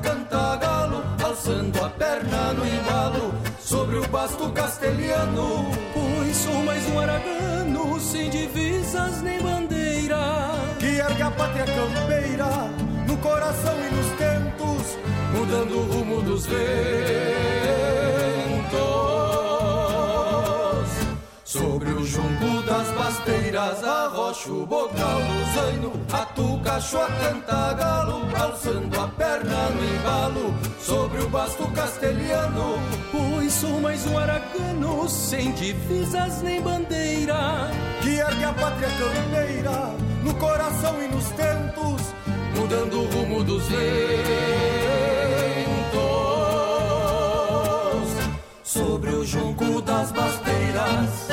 [0.00, 3.34] canta galo, alçando a perna no embalo,
[3.72, 5.70] sobre o basto castelhano.
[5.94, 10.52] Pois sou mais um aragano, sem divisas nem bandeira.
[10.78, 12.50] Que ergue a pátria campeira,
[13.08, 14.98] no coração e nos tentos,
[15.34, 18.21] mudando o rumo dos ventos.
[21.52, 28.98] Sobre o junco das basteiras, arrocho o bocal do zaino, atucacho a canta galo, alçando
[28.98, 32.78] a perna no embalo, sobre o basto castelhano.
[33.10, 37.70] Pois sou mais um aragano, sem divisas nem bandeira.
[38.00, 39.94] Que ergue a pátria campeira,
[40.24, 42.14] no coração e nos tentos,
[42.56, 44.91] mudando o rumo dos ventos.
[48.72, 51.28] Sobre o junco das basteiras.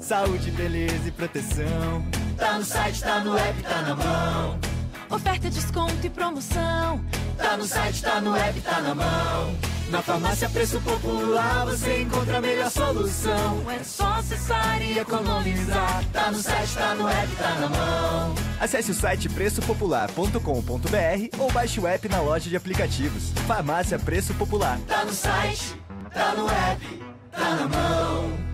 [0.00, 2.23] Saúde, beleza e proteção.
[2.36, 4.58] Tá no site, tá no app, tá na mão.
[5.10, 7.04] Oferta, desconto e promoção.
[7.36, 9.56] Tá no site, tá no app, tá na mão.
[9.90, 13.70] Na farmácia Preço Popular você encontra a melhor solução.
[13.70, 16.02] É só acessar e economizar.
[16.12, 18.34] Tá no site, tá no app, tá na mão.
[18.60, 23.30] Acesse o site preçopopular.com.br ou baixe o app na loja de aplicativos.
[23.46, 24.78] Farmácia Preço Popular.
[24.88, 25.78] Tá no site,
[26.12, 28.53] tá no app, tá na mão.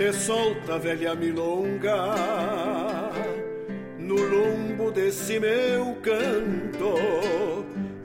[0.00, 2.14] Te solta, velha milonga,
[3.98, 6.94] no lombo desse meu canto,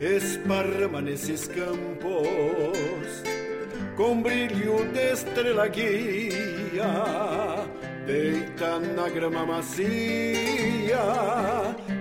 [0.01, 3.23] esparrama nesses campos,
[3.95, 6.85] com brilho de estrela guia,
[8.05, 10.99] deita na grama macia,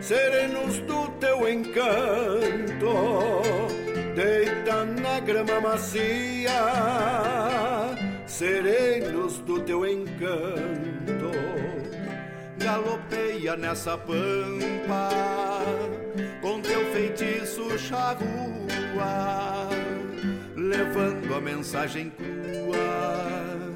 [0.00, 2.96] serenos do teu encanto,
[4.16, 7.53] deita na grama macia
[8.34, 11.30] serenos do teu encanto.
[12.58, 15.60] Galopeia nessa pampa,
[16.40, 19.68] com teu feitiço charrua,
[20.56, 23.72] levando a mensagem crua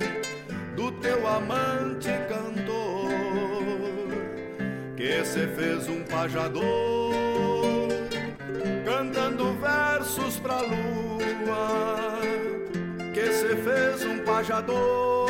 [0.75, 3.13] do teu amante cantor,
[4.97, 7.91] que se fez um pajador,
[8.85, 12.19] cantando versos pra lua
[13.19, 15.29] que se fez um pajador,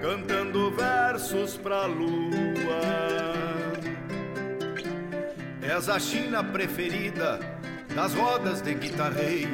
[0.00, 3.34] cantando versos pra lua.
[5.60, 7.38] És a China preferida
[7.94, 9.48] das rodas de guitarreio,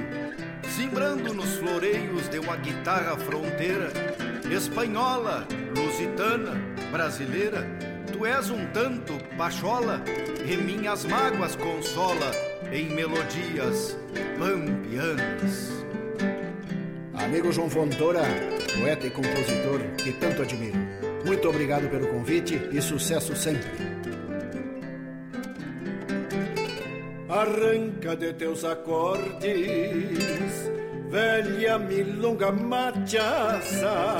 [0.69, 3.91] simbrando nos floreios de uma guitarra fronteira,
[4.49, 5.45] espanhola,
[5.77, 6.53] lusitana,
[6.93, 7.67] brasileira.
[8.13, 10.01] Tu és um tanto pachola
[10.47, 12.31] e minhas mágoas consola
[12.71, 13.99] em melodias
[14.39, 15.82] pampianas.
[17.25, 18.23] Amigo João Fontoura,
[18.79, 20.79] poeta e compositor que tanto admiro.
[21.25, 23.68] Muito obrigado pelo convite e sucesso sempre.
[27.29, 29.51] Arranca de teus acordes,
[31.09, 34.16] velha milonga machaça,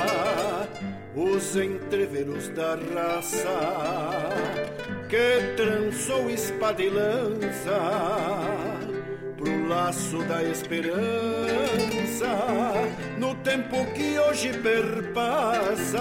[1.15, 4.29] os entreveros da raça
[5.09, 8.72] que trançou espada e lança
[9.43, 11.03] pro laço da esperança,
[13.17, 15.99] no tempo que hoje perpassa,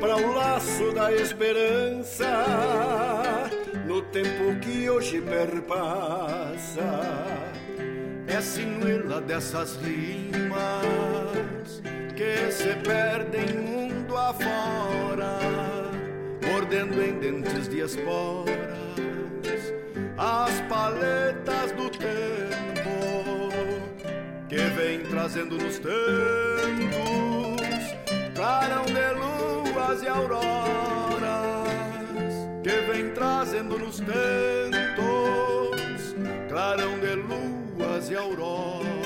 [0.00, 2.44] para o laço da esperança,
[3.86, 6.82] no tempo que hoje perpassa.
[8.26, 10.82] É sinuela dessas rimas
[12.16, 15.38] que se perdem mundo afora,
[16.50, 18.72] mordendo em dentes de esporas
[20.22, 23.50] as paletas do tempo
[24.48, 25.92] que vem trazendo nos tempos
[28.32, 31.18] clarão de luas e auroras
[32.62, 34.14] que vem trazendo nos tempos
[36.48, 39.01] clarão de luas e auroras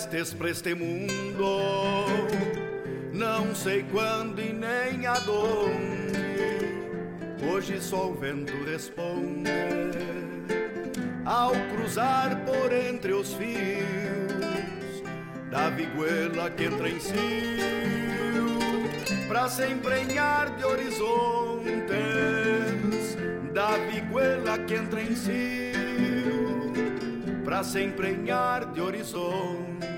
[0.00, 1.60] viestes pra este mundo,
[3.12, 6.20] não sei quando e nem aonde.
[7.42, 9.50] Hoje só o vento responde.
[11.24, 15.02] Ao cruzar por entre os fios
[15.50, 17.58] da viguela que entra em si
[19.28, 21.76] pra se emprenhar de horizontes
[23.52, 25.89] da viguela que entra em si
[27.50, 29.90] pra se emprenhar de horizontes.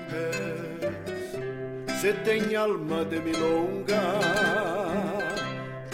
[2.01, 4.19] Se tem alma de milonga,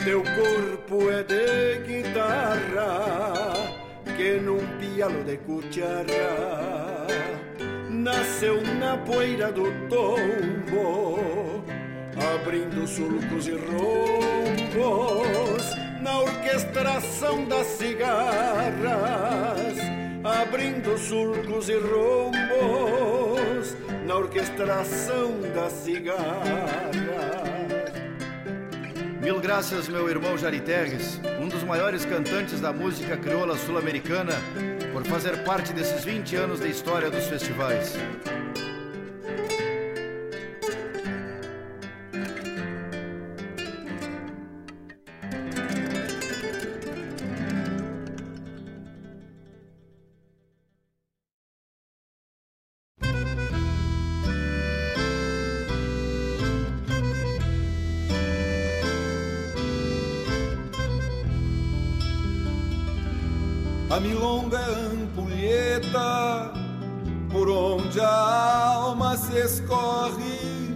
[0.06, 3.56] teu corpo é de guitarra,
[4.16, 7.06] que num pialo de cuchara
[7.90, 11.62] nasceu na poeira do tombo,
[12.36, 14.86] abrindo sulcos e rombos
[16.02, 19.20] na orquestração das cigarras
[20.24, 26.90] abrindo sulcos e rombos na orquestração da cigarra.
[29.22, 34.34] Mil graças, meu irmão Jari Terres, um dos maiores cantantes da música crioula sul-americana,
[34.92, 37.96] por fazer parte desses 20 anos da história dos festivais.
[64.00, 66.54] A milonga ampulheta
[67.30, 70.74] por onde a alma se escorre,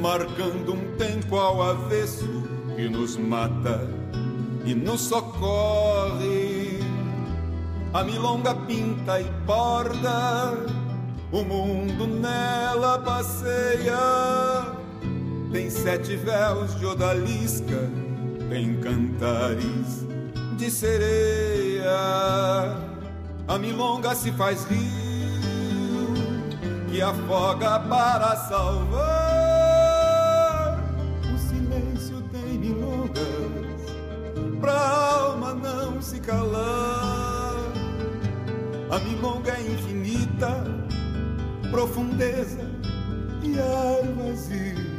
[0.00, 2.44] marcando um tempo ao avesso
[2.76, 3.90] que nos mata
[4.64, 6.78] e nos socorre.
[7.92, 10.54] A milonga pinta e borda,
[11.32, 13.96] o mundo nela passeia.
[15.50, 17.90] Tem sete véus de odalisca,
[18.48, 20.06] tem cantares
[20.56, 21.61] de sereia.
[21.86, 24.82] A milonga se faz rio
[26.90, 29.02] que afoga para salvar.
[31.34, 33.18] O silêncio tem milongas
[34.60, 37.56] pra alma não se calar.
[38.90, 40.64] A milonga é infinita,
[41.70, 42.70] profundeza
[43.42, 44.92] e ar vazio.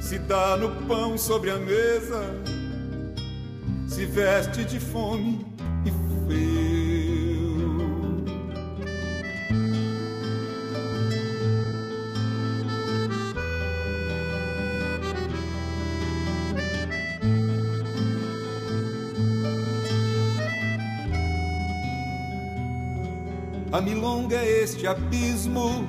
[0.00, 2.22] Se dá no pão sobre a mesa
[3.96, 5.55] se veste de fome e.
[23.76, 25.86] A milonga é este abismo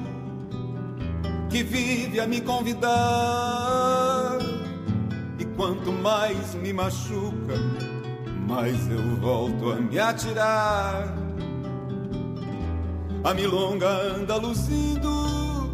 [1.50, 4.38] que vive a me convidar.
[5.40, 7.56] E quanto mais me machuca,
[8.58, 11.14] mas eu volto a me atirar.
[13.24, 15.72] A milonga anda luzindo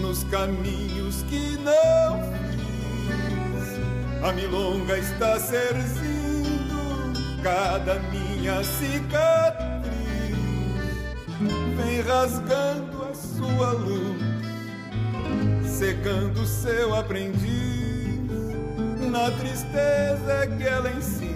[0.00, 2.22] nos caminhos que não
[2.56, 4.24] fiz.
[4.26, 9.90] A milonga está serzindo cada minha cicatriz.
[11.76, 14.22] Vem rasgando a sua luz,
[15.66, 17.50] secando seu aprendiz.
[19.10, 21.29] Na tristeza que ela ensina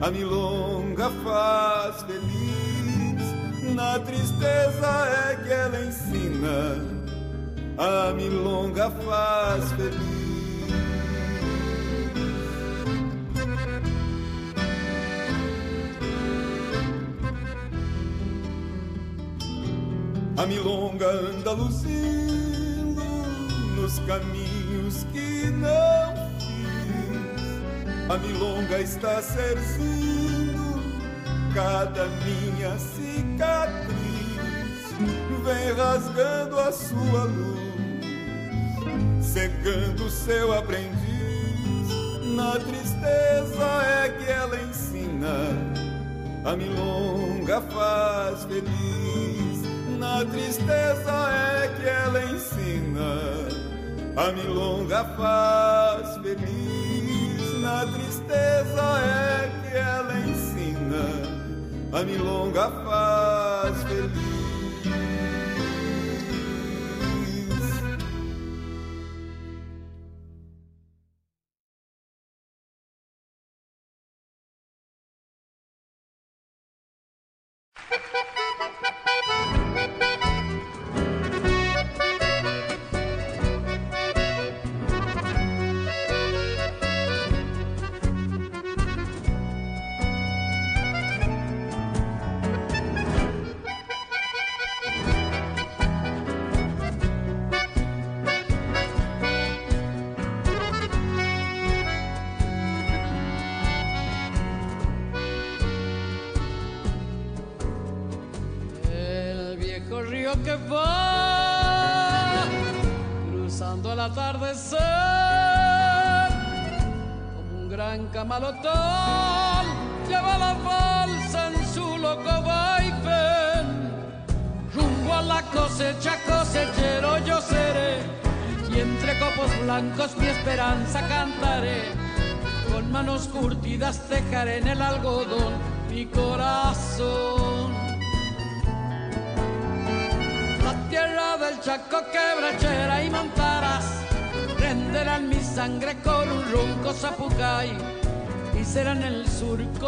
[0.00, 3.74] a milonga faz feliz.
[3.74, 4.86] Na tristeza
[5.28, 6.80] é que ela ensina,
[7.78, 10.16] a milonga faz feliz.
[20.38, 23.02] A milonga anda luzindo
[23.74, 26.05] nos caminhos que não
[28.08, 30.80] a milonga está servindo
[31.52, 33.96] cada minha cicatriz,
[35.42, 37.66] vem rasgando a sua luz,
[39.24, 40.96] cegando seu aprendiz.
[42.36, 43.64] Na tristeza
[44.04, 45.48] é que ela ensina,
[46.44, 49.66] a milonga faz feliz.
[49.98, 53.48] Na tristeza é que ela ensina,
[54.16, 56.75] a milonga faz feliz
[57.66, 61.04] na tristeza é que ela ensina,
[61.92, 64.35] a milonga faz feliz.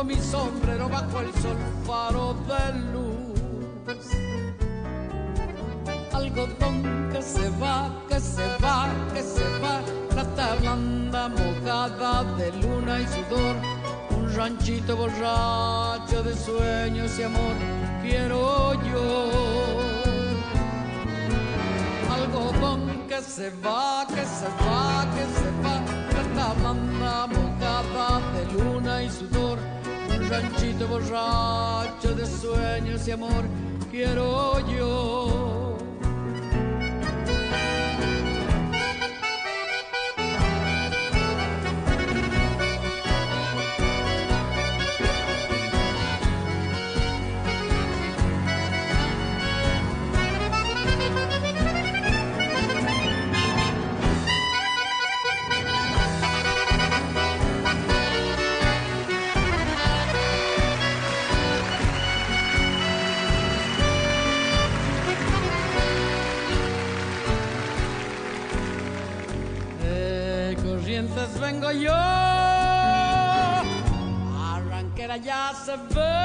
[0.05, 3.19] Mi sombrero bajo el sol faro de luz.
[6.13, 9.81] Algodón que se va, que se va, que se va,
[10.11, 13.57] plata blanda mojada de luna y sudor,
[14.17, 17.57] un ranchito borracho de sueños y amor,
[18.03, 19.31] quiero yo.
[22.15, 25.77] Algodón que se va, que se va, que se va,
[26.11, 29.58] plata blanda mojada de luna y sudor,
[30.29, 33.45] ranchito borracho de sueños y amor,
[33.91, 35.38] quiero yo.
[71.69, 71.95] Vengo yo.
[74.55, 76.19] Arranquera ya se ve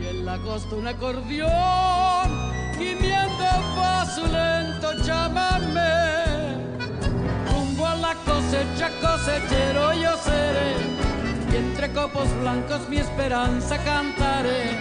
[0.00, 2.30] y en la costa un acordeón
[2.78, 3.44] gimiendo
[3.78, 6.56] va su lento llámame.
[7.52, 10.76] Rumbo a la cosecha, cosechero yo seré
[11.52, 14.78] y entre copos blancos mi esperanza cantaré.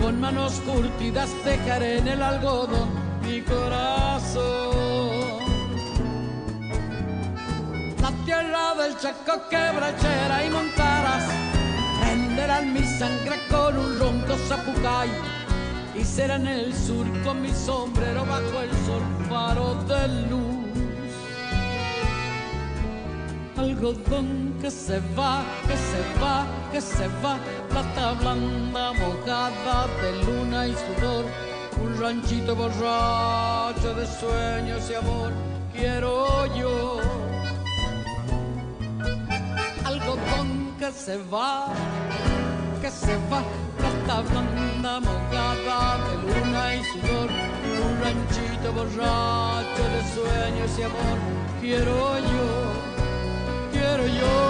[0.00, 2.88] Con manos curtidas dejaré en el algodón
[3.22, 4.69] mi corazón
[9.00, 11.24] Chaco, quebrachera y montaras,
[12.02, 15.08] venderán mi sangre con un ronco zapucay
[15.94, 21.14] y será en el sur con mi sombrero bajo el sol faro de luz.
[23.56, 27.38] Algodón que se va, que se va, que se va,
[27.70, 31.24] plata blanda mojada de luna y sudor,
[31.82, 35.32] un ranchito borracho de sueños y amor,
[35.74, 36.19] quiero
[41.04, 41.72] se va,
[42.82, 43.42] que se va,
[43.78, 47.30] plata blanda mojada de luna y sudor,
[47.86, 51.18] un ranchito borracho de sueños y amor,
[51.58, 52.48] quiero yo,
[53.72, 54.49] quiero yo,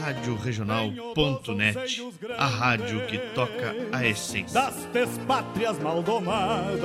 [0.00, 2.02] Rádio Regional.net,
[2.36, 4.60] a rádio que toca a essência.
[4.60, 6.82] Das despátrias maldomadas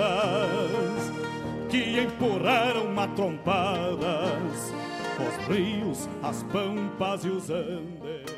[1.70, 4.74] que empurraram matrompadas
[5.18, 8.38] os rios, as pampas e os andes.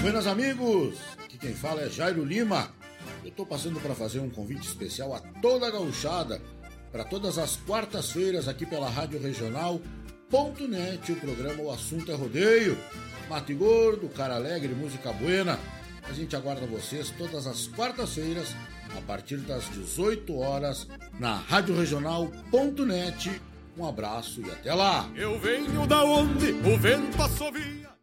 [0.00, 2.72] Buenas amigos, aqui quem fala é Jairo Lima.
[3.22, 6.40] Eu estou passando para fazer um convite especial a toda a gauchada
[6.90, 9.18] para todas as quartas-feiras aqui pela Rádio
[10.34, 12.76] Regional.net, o programa O Assunto é Rodeio.
[13.28, 15.58] Mate Gordo, Cara Alegre, Música Buena.
[16.02, 18.54] A gente aguarda vocês todas as quartas-feiras
[18.96, 20.88] a partir das 18 horas
[21.20, 23.40] na radioregional.net.
[23.78, 25.08] Um abraço e até lá.
[25.14, 27.93] Eu venho da onde o vento assovia.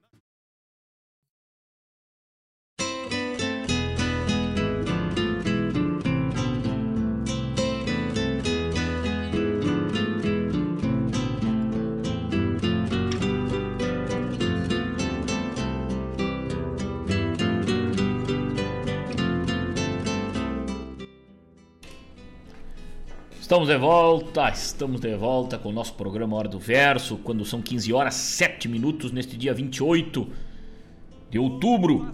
[23.51, 27.61] Estamos de volta, estamos de volta com o nosso programa Hora do Verso, quando são
[27.61, 30.25] 15 horas 7 minutos neste dia 28
[31.29, 32.09] de outubro.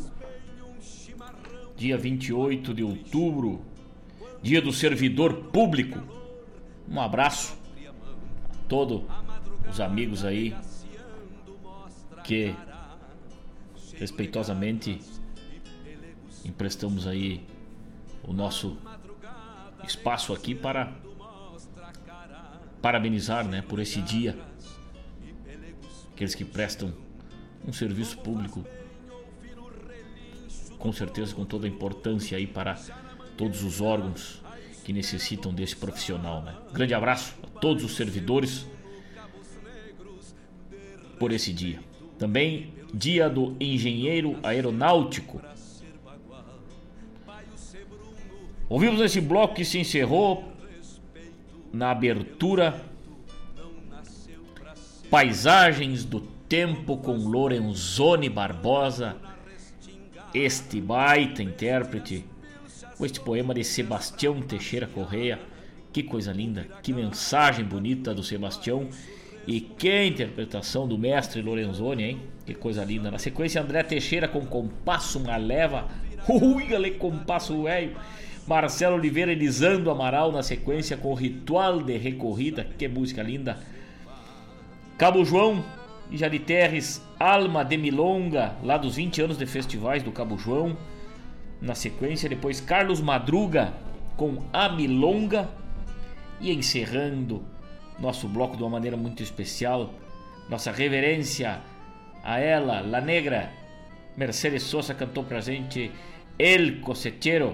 [1.75, 3.61] Dia 28 de outubro,
[4.41, 5.99] dia do servidor público.
[6.89, 9.03] Um abraço a todos
[9.69, 10.55] os amigos aí
[12.23, 12.55] que
[13.93, 14.97] respeitosamente
[16.43, 17.45] emprestamos aí
[18.23, 18.75] o nosso
[19.83, 21.05] espaço aqui para
[22.81, 24.37] parabenizar né, por esse dia.
[26.13, 26.93] Aqueles que prestam
[27.67, 28.65] um serviço público,
[30.77, 32.75] com certeza com toda a importância aí para
[33.35, 34.41] todos os órgãos
[34.83, 36.41] que necessitam desse profissional.
[36.41, 36.55] Né?
[36.73, 38.65] Grande abraço a todos os servidores
[41.19, 41.79] por esse dia.
[42.17, 45.41] Também dia do engenheiro aeronáutico.
[48.69, 50.56] Ouvimos esse bloco que se encerrou
[51.71, 52.81] na abertura
[55.09, 56.19] Paisagens do
[56.49, 59.15] Tempo com Lorenzoni Barbosa,
[60.33, 62.25] este baita intérprete,
[62.97, 65.39] com este poema de Sebastião Teixeira Correia.
[65.93, 68.89] Que coisa linda, que mensagem bonita do Sebastião
[69.47, 72.21] e que interpretação do mestre Lorenzoni, hein?
[72.45, 73.09] Que coisa linda.
[73.09, 75.87] Na sequência, André Teixeira com compasso, uma leva,
[76.27, 77.95] ui, gale, compasso velho.
[78.47, 83.59] Marcelo Oliveira Elisando Amaral na sequência com Ritual de Recorrida, que música linda.
[84.97, 85.65] Cabo João
[86.09, 90.77] e Jari Terres, Alma de Milonga, lá dos 20 anos de festivais do Cabo João.
[91.61, 93.73] Na sequência, depois Carlos Madruga
[94.15, 95.49] com A Milonga.
[96.39, 97.43] E encerrando
[97.99, 99.93] nosso bloco de uma maneira muito especial,
[100.47, 101.59] nossa reverência
[102.23, 103.51] a ela, La Negra.
[104.15, 105.91] Mercedes Sosa cantou pra gente
[106.39, 107.53] El Cosechero.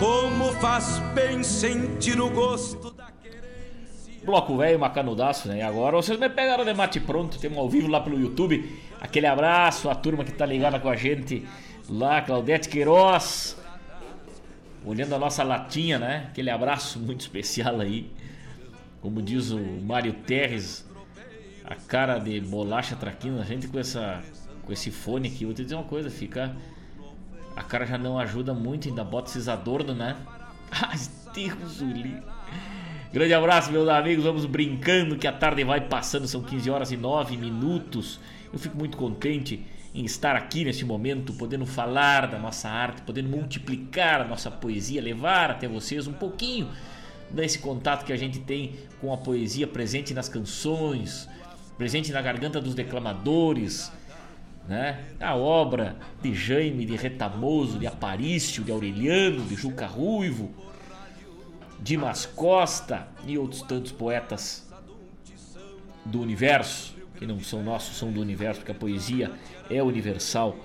[0.00, 3.08] Como faz bem sentir o gosto da
[4.24, 5.58] Bloco velho, macanudaço, né?
[5.58, 8.76] E agora vocês me pegaram de mate pronto, temos ao vivo lá pelo YouTube.
[9.00, 11.46] Aquele abraço à turma que tá ligada com a gente
[11.88, 13.56] lá, Claudete Queiroz.
[14.84, 16.26] Olhando a nossa latinha, né?
[16.30, 18.10] Aquele abraço muito especial aí.
[19.00, 20.84] Como diz o Mário Terres,
[21.64, 24.20] a cara de bolacha traquina, a gente com essa
[24.68, 25.46] com esse fone aqui.
[25.46, 26.54] Vou te dizer uma coisa, fica.
[27.56, 30.14] A cara já não ajuda muito, ainda bota esses adornos, né?
[30.70, 30.98] Ai,
[31.34, 31.82] Deus
[33.10, 34.24] Grande abraço, meus amigos.
[34.24, 38.20] Vamos brincando que a tarde vai passando, são 15 horas e 9 minutos.
[38.52, 39.64] Eu fico muito contente
[39.94, 45.00] em estar aqui neste momento, podendo falar da nossa arte, podendo multiplicar a nossa poesia,
[45.00, 46.68] levar até vocês um pouquinho
[47.30, 51.26] desse contato que a gente tem com a poesia presente nas canções,
[51.78, 53.90] presente na garganta dos declamadores,
[54.68, 55.02] né?
[55.18, 60.50] A obra de Jaime, de Retamoso, de Aparício, de Aureliano, de Juca Ruivo,
[61.80, 64.68] Dimas Costa e outros tantos poetas
[66.04, 69.32] do universo, que não são nossos, são do universo, porque a poesia
[69.70, 70.56] é universal.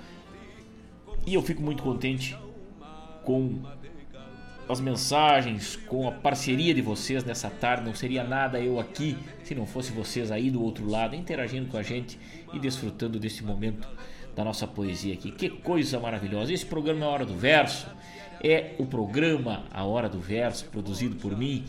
[1.25, 2.37] E eu fico muito contente
[3.23, 3.61] com
[4.67, 7.85] as mensagens, com a parceria de vocês nessa tarde.
[7.85, 11.77] Não seria nada eu aqui se não fosse vocês aí do outro lado interagindo com
[11.77, 12.19] a gente
[12.53, 13.87] e desfrutando desse momento
[14.35, 15.31] da nossa poesia aqui.
[15.31, 16.53] Que coisa maravilhosa!
[16.53, 17.87] Esse programa é a Hora do Verso.
[18.41, 21.65] É o programa A Hora do Verso, produzido por mim,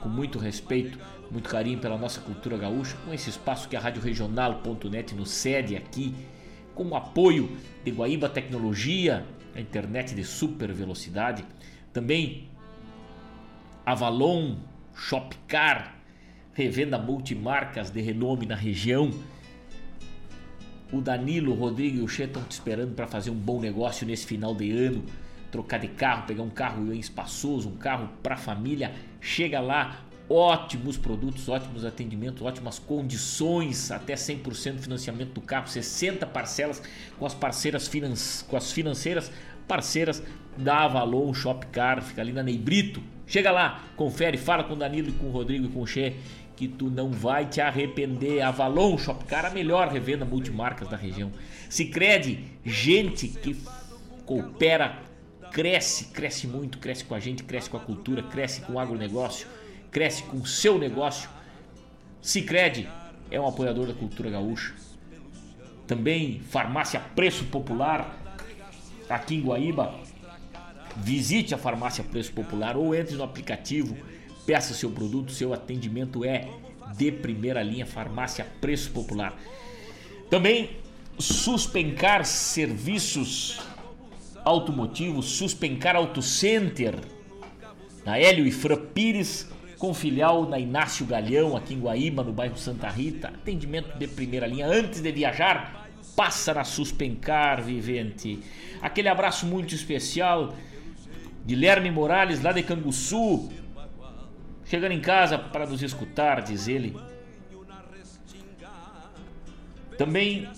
[0.00, 0.98] com muito respeito,
[1.30, 5.76] muito carinho pela nossa cultura gaúcha, com esse espaço que a Rádio Regional.net nos cede
[5.76, 6.14] aqui,
[6.74, 9.24] com o apoio de Guaíba Tecnologia,
[9.54, 11.44] a internet de super velocidade
[11.94, 12.48] também
[13.86, 14.56] Avalon,
[14.94, 15.94] Shopcar,
[16.52, 19.10] revenda multimarcas de renome na região.
[20.92, 24.06] O Danilo, o Rodrigo e o Che estão te esperando para fazer um bom negócio
[24.06, 25.04] nesse final de ano.
[25.50, 28.92] Trocar de carro, pegar um carro espaçoso, um carro para família.
[29.20, 36.82] Chega lá, ótimos produtos, ótimos atendimentos, ótimas condições, até 100% financiamento do carro, 60 parcelas
[37.18, 38.14] com as parceiras finan
[38.48, 39.30] com as financeiras
[39.66, 40.22] parceiras
[40.56, 43.02] da Avalon Shopcar, fica ali na Neibrito.
[43.26, 46.16] Chega lá, confere, fala com o Danilo e com o Rodrigo e com o Che
[46.56, 48.42] que tu não vai te arrepender.
[48.42, 51.32] Avalon Shopcar, a melhor revenda multimarcas da região.
[51.68, 53.56] Se crede, gente que
[54.24, 55.02] coopera,
[55.50, 59.46] cresce, cresce muito, cresce com a gente, cresce com a cultura, cresce com o agronegócio,
[59.90, 61.28] cresce com o seu negócio.
[62.20, 62.88] Se crede,
[63.30, 64.74] é um apoiador da cultura gaúcha.
[65.86, 68.18] Também farmácia Preço Popular,
[69.08, 69.94] aqui em Guaíba,
[70.96, 73.96] visite a farmácia Preço Popular ou entre no aplicativo,
[74.46, 76.48] peça seu produto, seu atendimento é
[76.96, 79.38] de primeira linha, farmácia Preço Popular.
[80.30, 80.70] Também
[81.18, 83.60] Suspencar Serviços
[84.44, 86.96] Automotivos, Suspencar Auto Center,
[88.04, 89.48] na Hélio e Fran Pires,
[89.78, 93.28] com filial na Inácio Galhão, aqui em Guaíba, no bairro Santa Rita.
[93.28, 94.66] Atendimento de primeira linha.
[94.66, 98.38] Antes de viajar, passa na Suspencar, vivente.
[98.80, 100.54] Aquele abraço muito especial.
[101.46, 103.50] Guilherme Morales, lá de Canguçu.
[104.64, 106.96] Chegando em casa para nos escutar, diz ele.
[109.96, 110.48] Também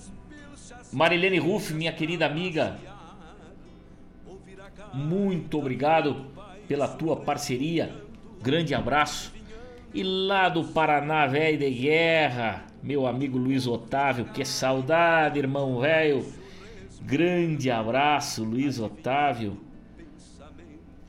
[0.93, 2.77] Marilene Ruff, minha querida amiga.
[4.95, 6.27] Muito obrigado
[6.67, 7.95] pela tua parceria.
[8.41, 9.35] Grande abraço.
[9.93, 16.25] E lá do Paraná, velho de guerra, meu amigo Luiz Otávio, que saudade, irmão velho.
[17.03, 19.59] Grande abraço, Luiz Otávio.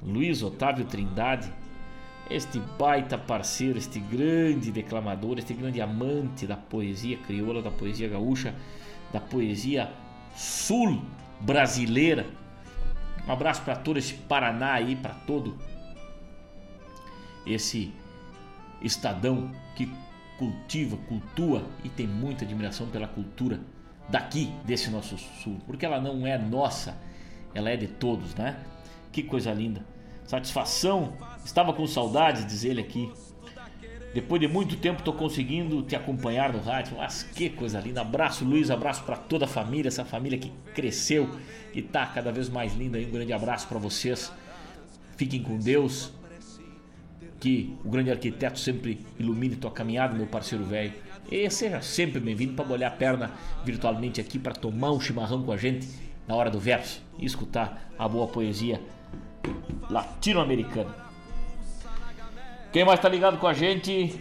[0.02, 1.52] Luiz Otávio Trindade.
[2.30, 8.54] Este baita parceiro, este grande declamador, este grande amante da poesia crioula, da poesia gaúcha,
[9.14, 9.90] da poesia
[10.36, 11.02] sul
[11.40, 12.26] brasileira.
[13.28, 15.58] Um abraço para todo esse Paraná aí, para todo
[17.45, 17.94] esse
[18.82, 19.90] estadão que
[20.38, 23.60] cultiva, cultua e tem muita admiração pela cultura
[24.10, 26.98] daqui, desse nosso sul, porque ela não é nossa,
[27.54, 28.58] ela é de todos, né?
[29.12, 29.84] Que coisa linda.
[30.28, 31.14] Satisfação,
[31.44, 33.10] estava com saudades, diz ele aqui.
[34.14, 36.98] Depois de muito tempo estou conseguindo te acompanhar no rádio.
[36.98, 38.02] Mas que coisa linda.
[38.02, 41.30] Abraço, Luiz, abraço para toda a família, essa família que cresceu
[41.74, 42.98] e está cada vez mais linda.
[42.98, 44.32] Um grande abraço para vocês.
[45.16, 46.12] Fiquem com Deus.
[47.40, 50.94] Que o grande arquiteto sempre ilumine tua caminhada, meu parceiro velho.
[51.32, 53.32] E seja sempre bem-vindo para molhar a perna
[53.64, 55.88] virtualmente aqui para tomar um chimarrão com a gente
[56.28, 58.82] na hora do verso e escutar a boa poesia
[59.89, 60.95] latino-americana.
[62.72, 64.19] Quem mais tá ligado com a gente?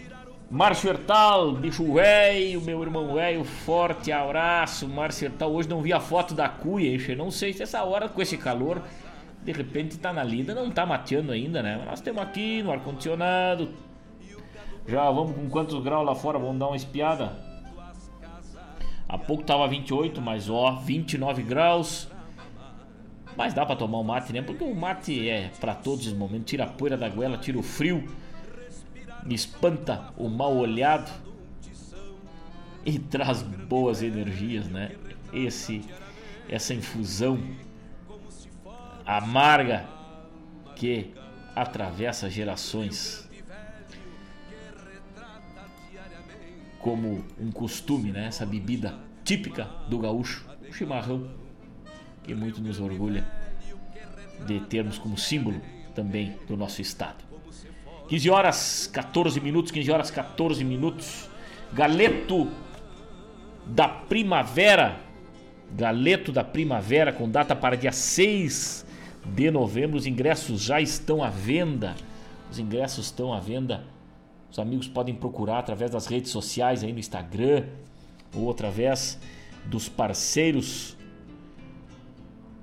[0.50, 5.52] Márcio Hertal, bicho velho, meu irmão velho, forte abraço, Márcio Hertal.
[5.52, 7.16] Hoje não vi a foto da cuia, hein?
[7.16, 8.80] Não sei se essa hora com esse calor,
[9.42, 11.82] de repente tá na lida, não tá mateando ainda, né?
[11.84, 13.70] Nós temos aqui no ar-condicionado,
[14.88, 16.38] já vamos com quantos graus lá fora?
[16.38, 17.32] Vamos dar uma espiada.
[19.08, 22.08] Há pouco tava 28, mas ó, 29 graus.
[23.36, 24.42] Mas dá para tomar um mate, né?
[24.42, 26.50] Porque o mate é para todos os momentos.
[26.50, 28.08] Tira a poeira da goela, tira o frio,
[29.28, 31.10] espanta o mal olhado
[32.84, 34.92] e traz boas energias, né?
[35.32, 35.82] esse
[36.48, 37.42] essa infusão
[39.04, 39.84] amarga
[40.76, 41.12] que
[41.54, 43.28] atravessa gerações
[46.78, 48.26] como um costume, né?
[48.26, 51.28] Essa bebida típica do gaúcho, o chimarrão,
[52.26, 53.24] que muito nos orgulha
[54.46, 55.60] de termos como símbolo
[55.94, 57.24] também do nosso estado.
[58.08, 61.28] 15 horas 14 minutos, 15 horas 14 minutos.
[61.72, 62.48] Galeto
[63.64, 65.00] da Primavera.
[65.72, 68.86] Galeto da Primavera com data para dia 6
[69.24, 69.96] de novembro.
[69.96, 71.94] Os ingressos já estão à venda.
[72.50, 73.84] Os ingressos estão à venda.
[74.50, 77.64] Os amigos podem procurar através das redes sociais aí no Instagram
[78.34, 79.18] ou através
[79.64, 80.95] dos parceiros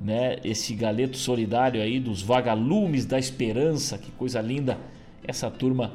[0.04, 4.78] né, esse galeto solidário aí dos vagalumes da esperança, que coisa linda
[5.26, 5.94] essa turma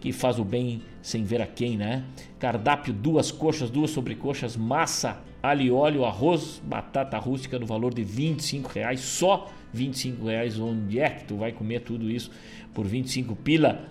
[0.00, 2.02] que faz o bem sem ver a quem, né?
[2.38, 8.02] Cardápio, duas coxas, duas sobrecoxas, massa, alho e óleo, arroz, batata rústica no valor de
[8.02, 10.58] 25 reais, só 25 reais.
[10.58, 12.30] Onde é que tu vai comer tudo isso
[12.72, 13.86] por 25 pila?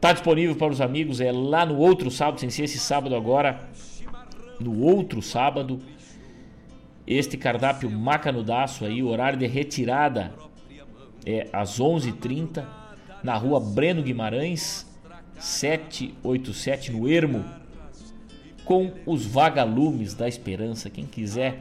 [0.00, 3.68] Tá disponível para os amigos, é lá no outro sábado, sem ser esse sábado agora,
[4.58, 5.78] no outro sábado,
[7.06, 10.32] este cardápio macanudaço aí, horário de retirada
[11.24, 12.64] é às 11h30
[13.22, 14.86] na rua Breno Guimarães,
[15.38, 17.44] 787 no Ermo,
[18.64, 20.90] com os Vagalumes da Esperança.
[20.90, 21.60] Quem quiser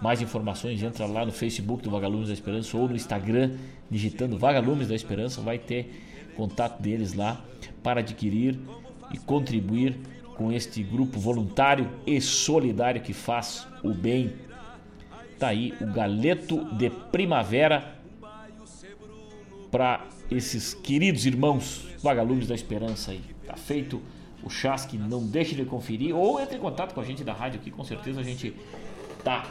[0.00, 3.52] mais informações, entra lá no Facebook do Vagalumes da Esperança ou no Instagram,
[3.90, 6.02] digitando Vagalumes da Esperança, vai ter
[6.36, 7.42] contato deles lá
[7.82, 8.58] para adquirir
[9.12, 9.98] e contribuir
[10.34, 14.32] com este grupo voluntário e solidário que faz o bem.
[15.38, 17.96] Tá aí o galeto de primavera
[19.70, 23.22] para esses queridos irmãos vagalumes da esperança aí.
[23.46, 24.00] Tá feito
[24.42, 27.60] o chasque, não deixe de conferir ou entre em contato com a gente da rádio
[27.60, 28.54] aqui, com certeza a gente
[29.24, 29.44] tá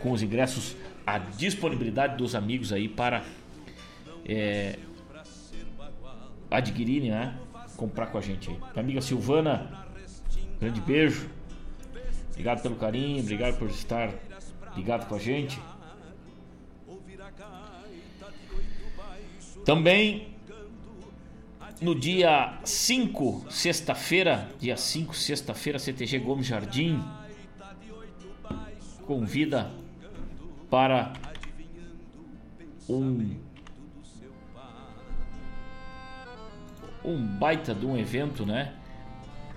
[0.00, 0.76] com os ingressos
[1.06, 3.24] à disponibilidade dos amigos aí para
[4.24, 4.78] é,
[6.50, 7.36] adquirirem, né?
[7.76, 8.56] Comprar com a gente aí.
[8.56, 9.86] Minha amiga Silvana,
[10.60, 11.30] grande beijo.
[12.30, 14.12] Obrigado pelo carinho, obrigado por estar
[14.78, 15.60] ligado com a gente.
[19.64, 20.34] Também
[21.80, 27.02] no dia 5, sexta-feira, dia 5, sexta-feira, CTG Gomes Jardim
[29.06, 29.70] convida
[30.70, 31.12] para
[32.88, 33.36] um
[37.04, 38.74] um baita de um evento, né?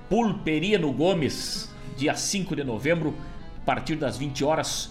[0.09, 3.15] Pulperia no Gomes, dia 5 de novembro,
[3.61, 4.90] a partir das 20 horas,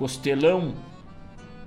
[0.00, 0.74] Costelão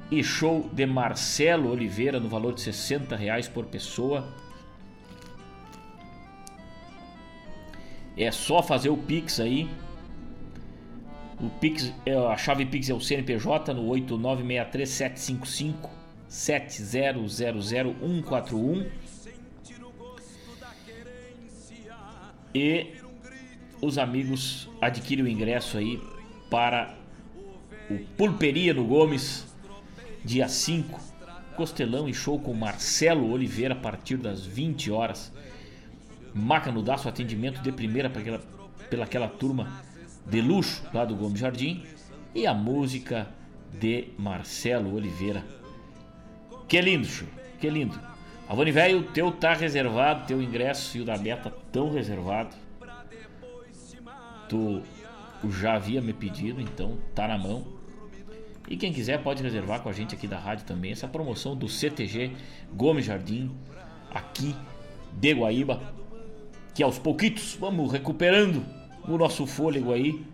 [0.10, 4.28] e show de Marcelo Oliveira no valor de 60 reais por pessoa.
[8.18, 9.70] É só fazer o Pix aí.
[11.40, 14.90] O Pix, é, a chave Pix é o CNPJ no 8963
[16.28, 18.88] 7000141
[22.56, 22.88] e
[23.80, 26.02] os amigos adquirem o ingresso aí
[26.50, 27.03] para
[27.90, 29.46] o Pulperia no Gomes
[30.24, 31.00] dia 5,
[31.56, 35.32] Costelão e show com Marcelo Oliveira a partir das 20 horas.
[36.34, 38.40] Maca no Daço, atendimento de primeira pela,
[38.90, 39.84] pela aquela turma
[40.26, 41.84] de luxo lá do Gomes Jardim.
[42.34, 43.28] E a música
[43.72, 45.46] de Marcelo Oliveira.
[46.68, 47.28] Que lindo, show.
[47.60, 48.00] Que lindo.
[48.48, 52.56] Avani velho, o teu tá reservado, teu ingresso e o da Beta tão reservado.
[54.50, 54.82] Tu
[55.52, 57.66] já havia me pedido, então tá na mão.
[58.68, 61.68] E quem quiser pode reservar com a gente aqui da rádio também essa promoção do
[61.68, 62.32] CTG
[62.74, 63.52] Gomes Jardim,
[64.10, 64.56] aqui
[65.12, 65.82] de Guaíba,
[66.74, 68.66] que aos pouquitos vamos recuperando
[69.08, 70.26] o nosso fôlego aí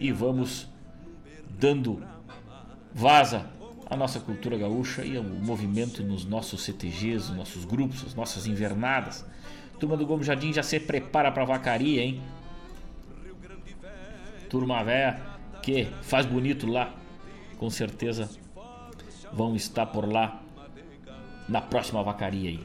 [0.00, 0.66] e vamos
[1.58, 2.02] dando
[2.94, 3.46] vaza
[3.88, 8.46] à nossa cultura gaúcha e ao movimento nos nossos CTGs, nos nossos grupos, as nossas
[8.46, 9.24] invernadas.
[9.78, 12.20] Turma do Gomes Jardim já se prepara para vacaria, hein?
[14.48, 15.20] Turma velha
[15.62, 16.94] que faz bonito lá
[17.58, 18.30] com certeza
[19.32, 20.40] vão estar por lá
[21.48, 22.60] na próxima vacaria aí.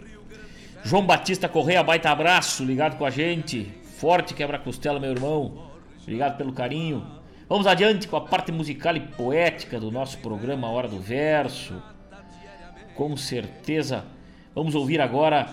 [0.83, 3.71] João Batista Correia, baita abraço, ligado com a gente.
[3.97, 5.69] Forte quebra-costela, meu irmão.
[6.01, 7.05] Obrigado pelo carinho.
[7.47, 11.81] Vamos adiante com a parte musical e poética do nosso programa Hora do Verso.
[12.95, 14.05] Com certeza,
[14.53, 15.47] vamos ouvir agora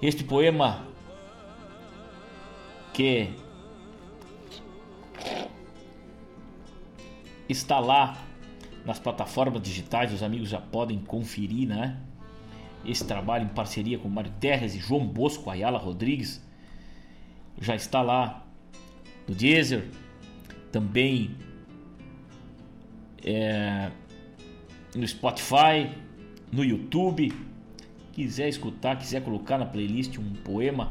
[0.00, 0.86] este poema
[2.92, 3.30] que
[7.48, 8.16] está lá
[8.84, 11.98] nas plataformas digitais, os amigos já podem conferir, né?
[12.84, 16.42] Esse trabalho em parceria com Mário Terres e João Bosco Ayala Rodrigues
[17.60, 18.46] já está lá
[19.26, 19.90] no Deezer,
[20.70, 21.36] também
[23.24, 23.90] é,
[24.94, 25.90] no Spotify,
[26.52, 27.32] no YouTube.
[28.12, 30.90] Quiser escutar, quiser colocar na playlist um poema,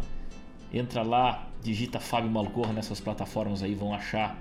[0.72, 4.38] entra lá, digita Fábio Malcorra nessas plataformas aí, vão achar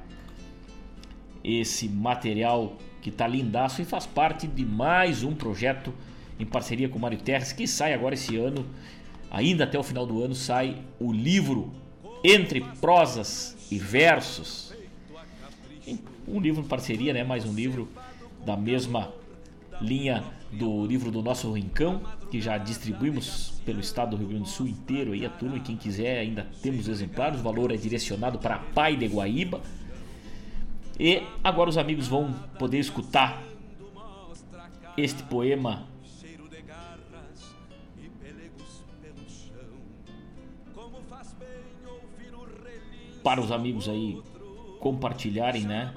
[1.46, 5.94] esse material que tá lindaço e faz parte de mais um projeto
[6.40, 8.66] em parceria com o Mário Terres que sai agora esse ano.
[9.30, 11.72] Ainda até o final do ano sai o livro
[12.24, 14.74] Entre Prosas e Versos.
[16.26, 17.22] Um livro em parceria, né?
[17.22, 17.88] Mais um livro
[18.44, 19.12] da mesma
[19.80, 22.00] linha do livro do nosso Rincão,
[22.30, 25.76] que já distribuímos pelo estado do Rio Grande do Sul inteiro aí a turma quem
[25.76, 29.60] quiser ainda temos exemplares, o valor é direcionado para Pai de Guaíba.
[30.98, 33.42] E agora os amigos vão poder escutar
[34.96, 35.86] este poema
[43.22, 44.22] para os amigos aí
[44.78, 45.92] compartilharem, né?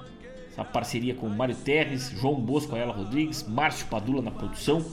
[0.50, 4.84] Essa parceria com Mário Terres, João Bosco, Ayala Rodrigues, Márcio Padula na produção.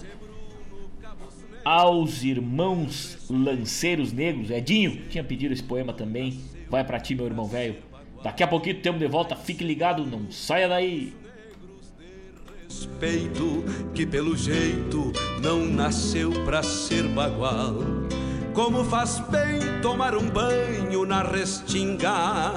[1.66, 6.40] Aos irmãos lanceiros negros, Edinho tinha pedido esse poema também.
[6.70, 7.87] Vai para ti, meu irmão velho.
[8.24, 11.16] Daqui a pouquinho temos de volta, fique ligado, não saia daí.
[12.68, 13.64] Respeito
[13.94, 15.12] que pelo jeito
[15.42, 17.76] não nasceu pra ser bagual.
[18.54, 22.54] Como faz bem tomar um banho na restinga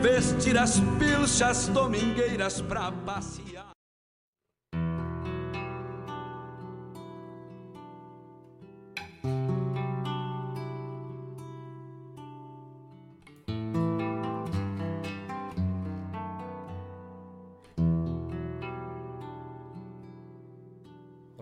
[0.00, 3.47] vestir as pilchas domingueiras pra passear.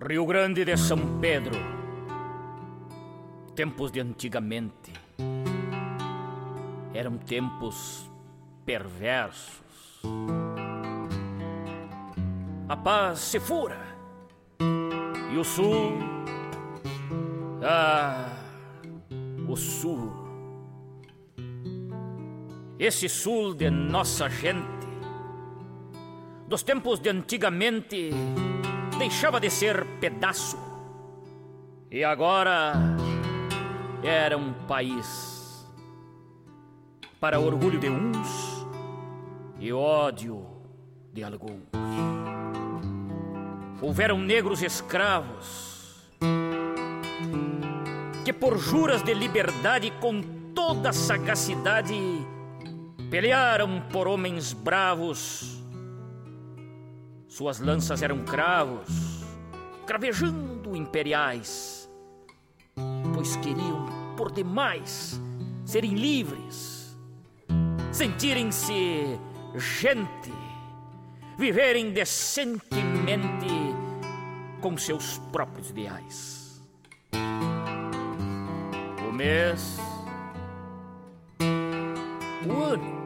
[0.08, 1.56] Rio Grande de São Pedro,
[3.56, 4.92] tempos de antigamente,
[6.94, 8.08] eram tempos
[8.64, 10.00] perversos.
[12.68, 13.80] A paz se fura.
[15.32, 15.98] E o sul,
[17.64, 18.28] ah,
[19.48, 20.12] o sul,
[22.78, 24.86] esse sul de nossa gente,
[26.46, 28.12] dos tempos de antigamente,
[28.96, 30.58] deixava de ser pedaço
[31.90, 32.72] e agora
[34.02, 35.66] era um país
[37.20, 38.66] para orgulho de uns
[39.58, 40.46] e ódio
[41.12, 41.62] de alguns.
[43.80, 46.10] Houveram negros escravos
[48.24, 50.20] que, por juras de liberdade, com
[50.54, 51.94] toda sagacidade,
[53.08, 55.55] pelearam por homens bravos.
[57.36, 58.88] Suas lanças eram cravos,
[59.86, 61.86] cravejando imperiais,
[63.12, 63.84] pois queriam
[64.16, 65.20] por demais
[65.62, 66.96] serem livres,
[67.92, 69.20] sentirem-se
[69.54, 70.32] gente,
[71.36, 73.46] viverem decentemente
[74.62, 76.62] com seus próprios ideais.
[79.06, 79.76] O mês,
[82.48, 83.05] o ano,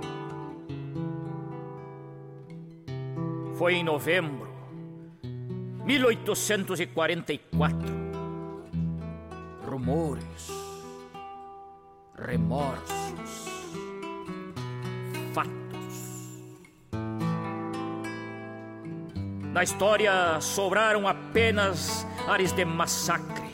[3.61, 4.49] foi em novembro
[5.85, 7.79] 1844.
[9.67, 10.49] Rumores,
[12.17, 13.45] remorsos,
[15.35, 16.41] fatos
[19.53, 23.51] Na história sobraram apenas ares de massacre,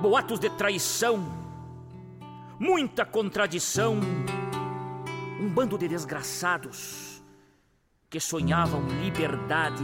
[0.00, 1.24] boatos de traição,
[2.58, 4.00] muita contradição,
[5.40, 7.11] um bando de desgraçados
[8.12, 9.82] que sonhavam liberdade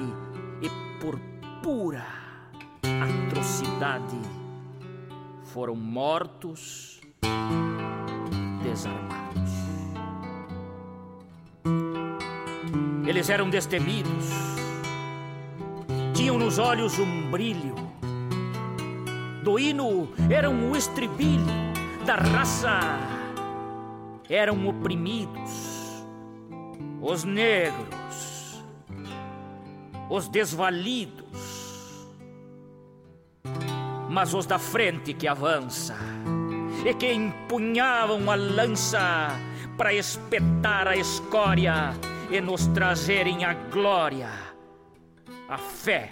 [0.63, 0.69] e
[1.01, 1.19] por
[1.63, 2.07] pura
[3.27, 4.21] atrocidade
[5.45, 7.01] foram mortos,
[8.63, 9.51] desarmados.
[13.07, 14.27] Eles eram destemidos
[16.13, 17.75] tinham nos olhos um brilho.
[19.43, 21.47] Do hino eram o estribilho,
[22.05, 22.81] da raça
[24.29, 25.68] eram oprimidos.
[27.11, 28.63] Os negros,
[30.11, 31.25] os desvalidos,
[34.11, 35.97] mas os da frente que avança
[36.85, 39.31] e que empunhavam a lança
[39.79, 41.95] para espetar a escória
[42.31, 44.49] e nos trazerem a glória
[45.49, 46.11] a fé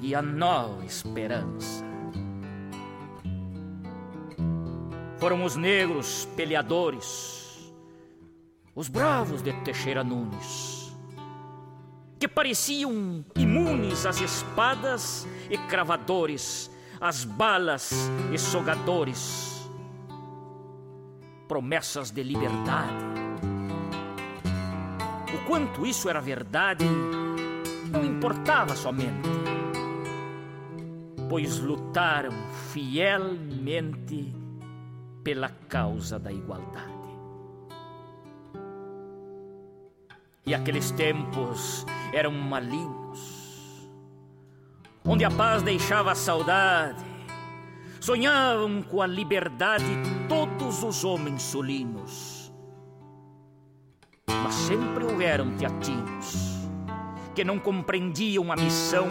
[0.00, 1.84] e a nova esperança.
[5.18, 7.41] Foram os negros peleadores,
[8.74, 10.92] os bravos de Teixeira Nunes,
[12.18, 16.70] que pareciam imunes às espadas e cravadores,
[17.00, 17.92] às balas
[18.32, 19.68] e sogadores,
[21.48, 23.12] promessas de liberdade
[25.46, 26.84] quanto isso era verdade,
[27.90, 29.28] não importava somente,
[31.28, 32.32] pois lutaram
[32.70, 34.34] fielmente
[35.22, 36.91] pela causa da igualdade.
[40.44, 43.88] E aqueles tempos eram malignos,
[45.04, 47.04] onde a paz deixava a saudade,
[48.00, 49.84] sonhavam com a liberdade
[50.28, 52.52] todos os homens solinos.
[54.26, 56.52] Mas sempre houveram teatinos
[57.34, 59.08] que não compreendiam a missão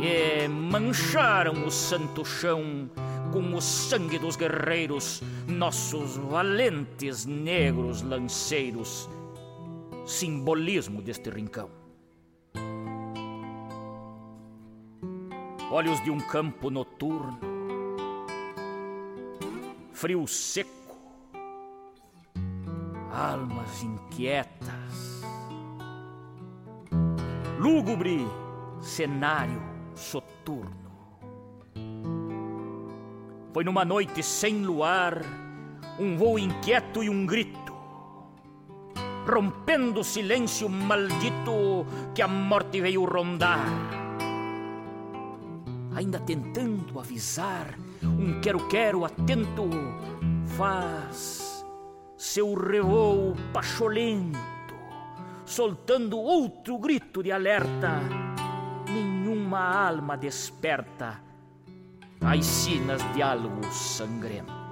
[0.00, 2.88] e mancharam o santo chão
[3.32, 9.08] com o sangue dos guerreiros, nossos valentes negros lanceiros,
[10.06, 11.70] simbolismo deste rincão.
[15.70, 17.38] Olhos de um campo noturno,
[19.92, 20.96] frio seco,
[23.10, 25.22] almas inquietas,
[27.58, 28.26] lúgubre
[28.80, 29.60] cenário
[29.94, 30.84] soturno.
[33.52, 35.22] Foi numa noite sem luar,
[35.98, 37.63] um voo inquieto e um grito,
[39.26, 43.66] rompendo o silêncio maldito que a morte veio rondar.
[45.94, 49.68] Ainda tentando avisar, um quero-quero atento
[50.56, 51.64] faz
[52.16, 54.74] seu revoo pacholento,
[55.44, 58.00] soltando outro grito de alerta.
[58.88, 61.20] Nenhuma alma desperta
[62.20, 64.64] as sinas de algo sangrento.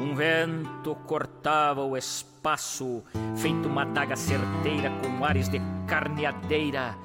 [0.00, 3.04] Um vento cortava o espaço,
[3.36, 6.96] feito uma daga certeira com ares de carneadeira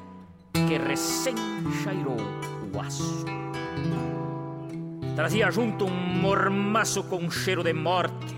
[0.53, 1.35] que recém
[1.83, 2.15] chairou
[2.73, 3.25] o aço.
[5.13, 8.33] Trazia junto um mormaço com cheiro de morte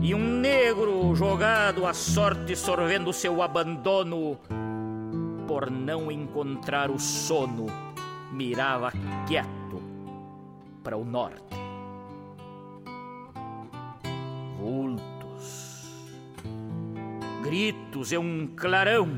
[0.00, 4.38] e um negro jogado à sorte sorvendo seu abandono
[5.48, 7.66] por não encontrar o sono,
[8.30, 8.92] mirava
[9.26, 9.82] quieto
[10.84, 11.65] para o norte.
[14.66, 15.86] Vultos,
[17.40, 19.16] gritos e um clarão.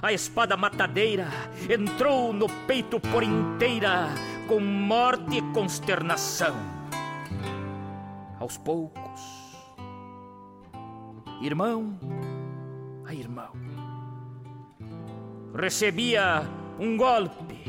[0.00, 1.28] A espada matadeira
[1.68, 4.08] entrou no peito por inteira,
[4.48, 6.56] com morte e consternação.
[8.38, 9.20] Aos poucos,
[11.42, 11.98] irmão
[13.04, 13.52] a irmão
[15.54, 16.48] recebia
[16.78, 17.62] um golpe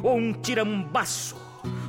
[0.00, 1.34] ou um tirambaço,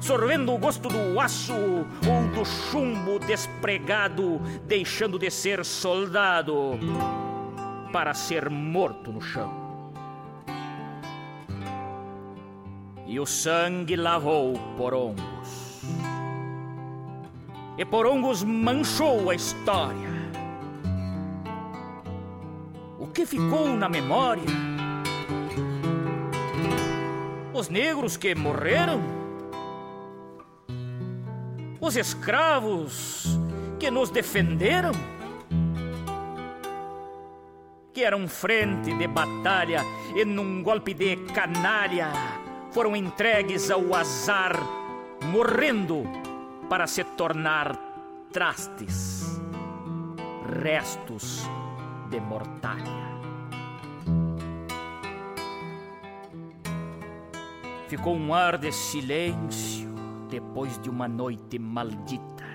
[0.02, 6.80] sorvendo o gosto do aço ou do chumbo despregado, deixando de ser soldado
[7.92, 9.70] para ser morto no chão.
[13.06, 15.82] E o sangue lavou porongos.
[17.78, 20.10] E porongos manchou a história.
[23.00, 24.44] O que ficou na memória?
[27.54, 29.02] Os negros que morreram?
[31.82, 33.40] Os escravos
[33.80, 34.92] que nos defenderam?
[37.94, 39.82] Que eram frente de batalha
[40.16, 42.12] e num golpe de canalha
[42.72, 44.60] foram entregues ao azar,
[45.32, 46.04] morrendo
[46.70, 47.76] para se tornar
[48.32, 49.40] trastes,
[50.62, 51.50] restos
[52.10, 53.10] de mortalha.
[57.88, 59.89] Ficou um ar de silêncio
[60.30, 62.46] depois de uma noite maldita.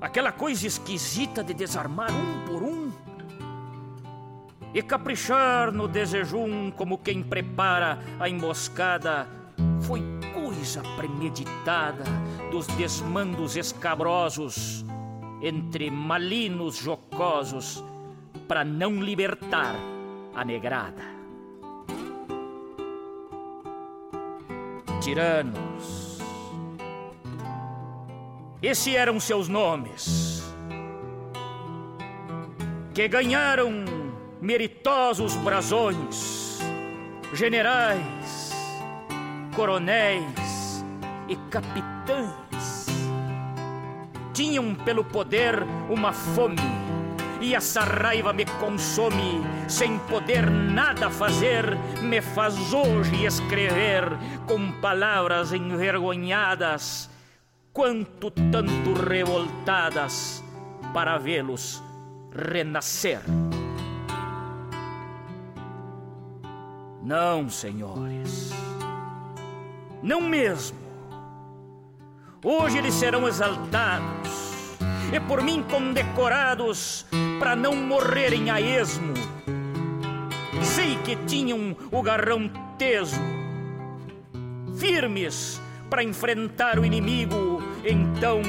[0.00, 2.92] Aquela coisa esquisita de desarmar um por um
[4.72, 9.26] e caprichar no desejum como quem prepara a emboscada
[9.80, 10.02] foi
[10.32, 12.04] coisa premeditada
[12.50, 14.84] dos desmandos escabrosos
[15.42, 17.82] entre malinos jocosos
[18.46, 19.74] para não libertar
[20.34, 21.17] a negrada.
[25.00, 26.18] Tiranos.
[28.60, 30.42] Esses eram seus nomes,
[32.92, 33.84] que ganharam
[34.40, 36.58] meritosos brasões,
[37.32, 38.52] generais,
[39.54, 40.84] coronéis
[41.28, 42.86] e capitães.
[44.32, 46.56] Tinham pelo poder uma fome,
[47.40, 54.04] e essa raiva me consome, sem poder nada fazer, me faz hoje escrever
[54.46, 57.08] com palavras envergonhadas,
[57.72, 60.42] quanto tanto revoltadas,
[60.92, 61.82] para vê-los
[62.32, 63.20] renascer.
[67.02, 68.52] Não, senhores.
[70.02, 70.78] Não mesmo.
[72.44, 74.78] Hoje eles serão exaltados,
[75.12, 77.04] e por mim condecorados
[77.38, 79.14] para não morrerem a esmo.
[80.62, 83.20] Sei que tinham o garrão teso,
[84.76, 87.62] firmes para enfrentar o inimigo.
[87.84, 88.42] Então,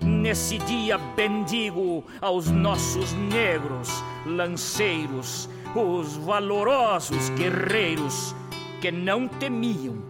[0.00, 3.88] nesse dia bendigo aos nossos negros
[4.26, 8.34] lanceiros, os valorosos guerreiros
[8.80, 10.02] que não temiam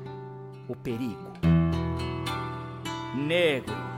[0.68, 1.30] o perigo.
[3.14, 3.89] Negros.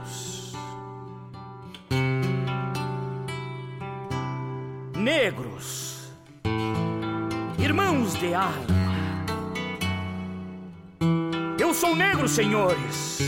[5.03, 6.13] Negros.
[7.59, 8.53] Irmãos de alma.
[11.59, 13.19] Eu sou negro, senhores.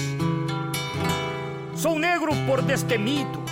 [1.75, 3.43] Sou negro por destemido.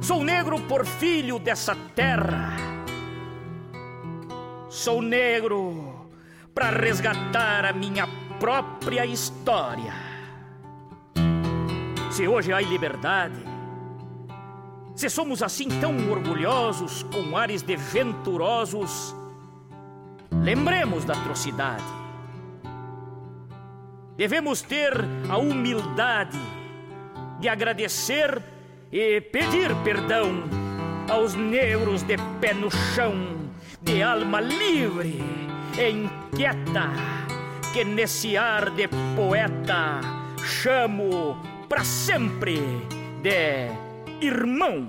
[0.00, 2.54] Sou negro por filho dessa terra.
[4.68, 6.08] Sou negro
[6.54, 8.06] para resgatar a minha
[8.38, 9.92] própria história.
[12.12, 13.55] Se hoje há liberdade,
[14.96, 19.14] se somos assim tão orgulhosos, com ares de venturosos,
[20.42, 21.84] lembremos da atrocidade.
[24.16, 24.92] Devemos ter
[25.28, 26.40] a humildade
[27.38, 28.42] de agradecer
[28.90, 30.44] e pedir perdão
[31.10, 33.14] aos negros de pé no chão,
[33.82, 35.22] de alma livre
[35.78, 36.90] e inquieta,
[37.74, 40.00] que nesse ar de poeta
[40.42, 41.36] chamo
[41.68, 42.58] para sempre
[43.22, 43.85] de
[44.20, 44.88] irmão.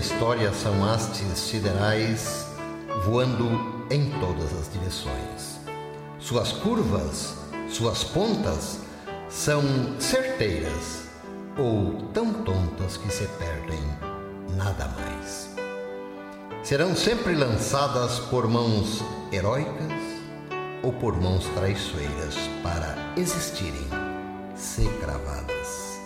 [0.00, 2.46] História são hastes siderais
[3.04, 5.60] voando em todas as direções.
[6.18, 7.34] Suas curvas,
[7.68, 8.78] suas pontas
[9.28, 9.62] são
[9.98, 11.02] certeiras
[11.58, 13.80] ou tão tontas que se perdem,
[14.56, 15.50] nada mais.
[16.62, 19.92] Serão sempre lançadas por mãos heróicas
[20.82, 23.86] ou por mãos traiçoeiras para existirem,
[24.56, 26.00] se cravadas.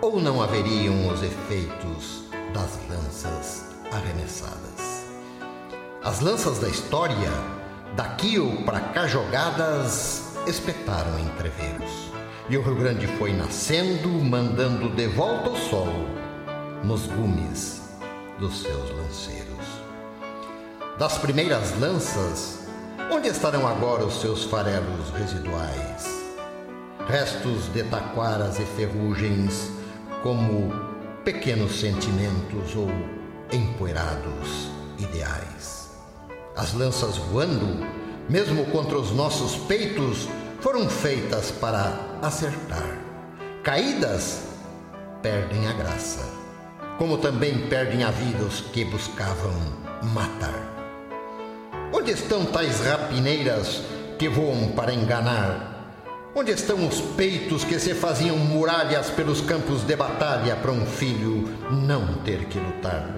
[0.00, 5.04] Ou não haveriam os efeitos das lanças arremessadas.
[6.04, 7.30] As lanças da história,
[7.96, 12.12] daqui ou para cá jogadas, espetaram entreveros.
[12.48, 15.88] E o Rio Grande foi nascendo, mandando de volta o sol
[16.84, 17.82] nos gumes
[18.38, 19.66] dos seus lanceiros.
[20.98, 22.68] Das primeiras lanças,
[23.10, 26.06] onde estarão agora os seus farelos residuais?
[27.08, 29.70] Restos de taquaras e ferrugens,
[30.22, 30.93] como
[31.24, 32.88] pequenos sentimentos ou
[33.50, 34.68] empoeirados
[34.98, 35.90] ideais.
[36.54, 37.84] As lanças voando,
[38.28, 40.28] mesmo contra os nossos peitos,
[40.60, 42.98] foram feitas para acertar.
[43.62, 44.42] Caídas,
[45.22, 46.30] perdem a graça,
[46.98, 49.54] como também perdem a vida os que buscavam
[50.02, 50.72] matar.
[51.90, 53.82] Onde estão tais rapineiras
[54.18, 55.73] que voam para enganar
[56.36, 61.48] Onde estão os peitos que se faziam muralhas pelos campos de batalha para um filho
[61.70, 63.14] não ter que lutar?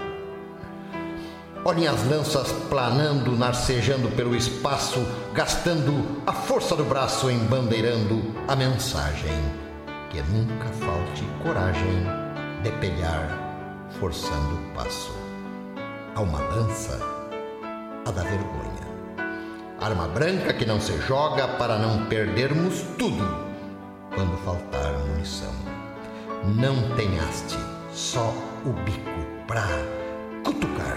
[1.65, 5.01] Olhem as lanças planando, narcejando pelo espaço,
[5.33, 9.33] gastando a força do braço embandeirando a mensagem:
[10.11, 12.05] que nunca falte coragem
[12.63, 15.17] de pelhar, forçando o passo.
[16.15, 17.01] A uma lança,
[18.05, 18.76] a da vergonha
[19.81, 23.47] Arma branca que não se joga para não perdermos tudo
[24.15, 25.53] quando faltar munição.
[26.45, 27.59] Não tem haste,
[27.93, 28.33] só
[28.65, 29.67] o bico pra
[30.43, 30.97] cutucar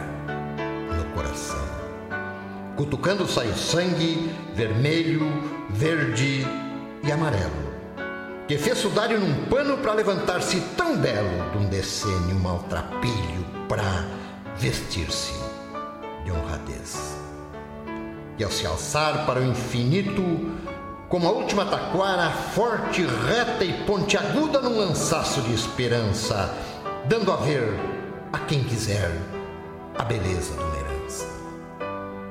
[0.96, 1.68] no coração.
[2.78, 5.28] Cutucando sai o sangue vermelho,
[5.70, 6.48] verde
[7.04, 7.74] e amarelo,
[8.48, 14.06] que fez sudário num pano para levantar-se tão belo de um decênio maltrapilho pra
[14.58, 15.34] vestir-se
[16.24, 17.19] de honradez
[18.40, 20.24] e ao se alçar para o infinito,
[21.10, 26.56] como a última taquara, forte, reta e pontiaguda num lançaço de esperança,
[27.06, 27.74] dando a ver
[28.32, 29.12] a quem quiser
[29.98, 31.26] a beleza de uma herança.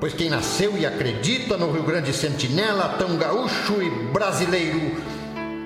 [0.00, 4.96] Pois quem nasceu e acredita no Rio Grande Sentinela, tão gaúcho e brasileiro,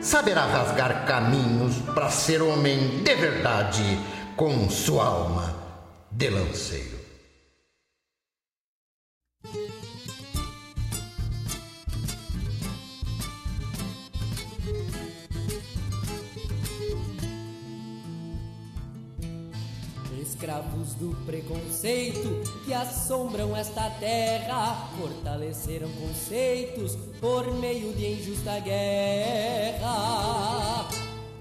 [0.01, 4.01] saberá rasgar caminhos para ser homem de verdade
[4.35, 5.55] com sua alma
[6.11, 7.02] de lanceiro.
[20.93, 29.89] Escravos do preconceito que assombram esta terra, fortaleceram conceitos por meio de injusta guerra.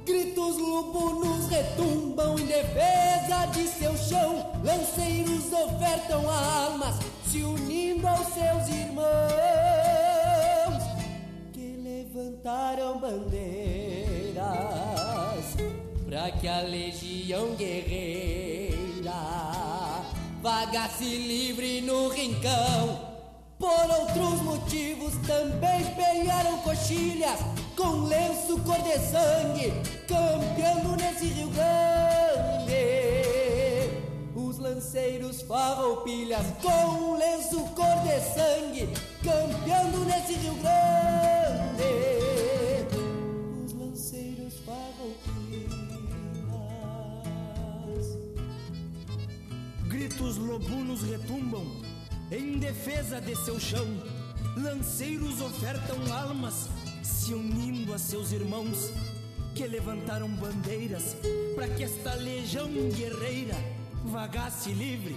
[0.05, 6.95] Gritos lubunos retumbam em defesa de seu chão, lanceiros ofertam almas,
[7.27, 9.11] se unindo aos seus irmãos
[11.53, 14.41] que levantaram bandeiras
[16.05, 18.40] para que a legião guerreira
[20.41, 23.11] vagasse livre no rincão.
[23.59, 27.39] Por outros motivos também espelharam coxilhas
[27.77, 29.72] com lenço cor de sangue,
[30.07, 32.72] campeando nesse Rio Grande.
[34.35, 38.89] Os lanceiros farroupilhas com lenço cor de sangue,
[39.23, 41.40] campeando nesse Rio Grande.
[50.22, 51.65] Gritos lobunos retumbam
[52.31, 53.88] em defesa de seu chão.
[54.56, 56.69] Lanceiros ofertam almas,
[57.02, 58.91] se unindo a seus irmãos
[59.56, 61.18] que levantaram bandeiras
[61.56, 63.56] para que esta legião guerreira
[64.06, 65.15] vagasse livre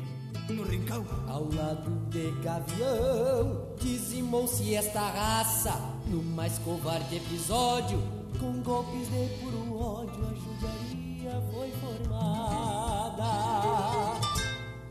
[0.48, 1.04] no rincão.
[1.28, 8.02] Ao lado de Gavião, dizimou-se esta raça no mais covarde episódio.
[8.40, 13.53] Com golpes de puro ódio, a judiaria foi formada.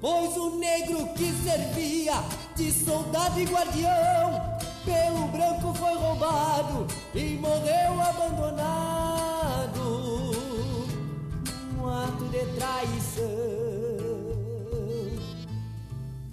[0.04, 2.16] Pois o negro que servia
[2.58, 6.86] de soldado e guardião, pelo branco foi roubado
[7.16, 9.82] e morreu abandonado.
[11.80, 13.24] Um ato de traição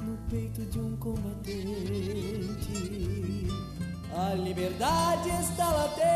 [0.02, 1.52] no peito de um combatente.
[4.16, 6.10] A liberdade está latente.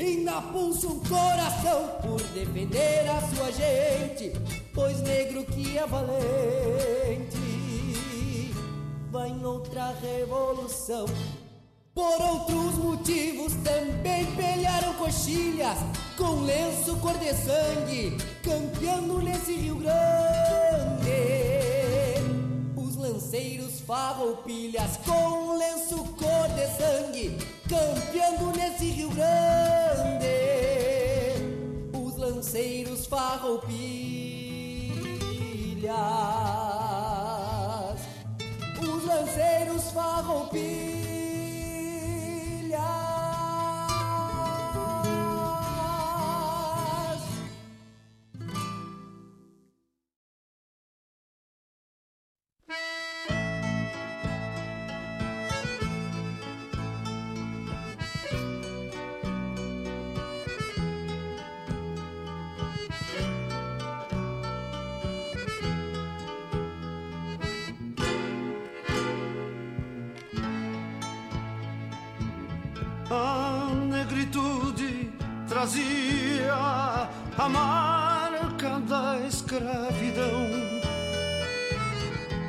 [0.00, 4.32] Ainda pulsa um coração por defender a sua gente,
[4.78, 7.36] pois negro que é valente
[9.10, 11.04] vai em outra revolução.
[11.92, 15.78] Por outros motivos também pelharam coxilhas
[16.16, 19.98] com lenço cor de sangue, campeando nesse Rio Grande.
[22.76, 27.36] Os lanceiros farroupilhas com lenço cor de sangue,
[27.68, 30.28] campeando nesse Rio Grande.
[31.92, 34.37] Os lanceiros farroupilhas.
[38.80, 40.97] Os lanceiros farroupilhas.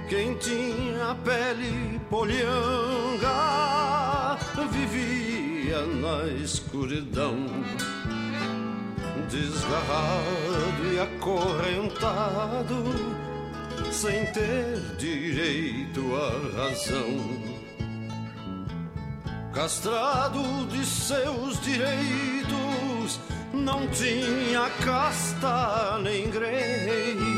[0.09, 3.29] Quem tinha pele polhanga
[4.71, 7.35] vivia na escuridão,
[9.29, 12.83] desgarrado e acorrentado,
[13.91, 17.59] sem ter direito à razão
[19.53, 23.19] castrado de seus direitos,
[23.53, 27.28] não tinha casta nem grei.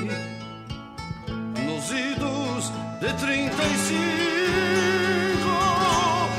[1.81, 5.55] Nos idos de trinta e cinco,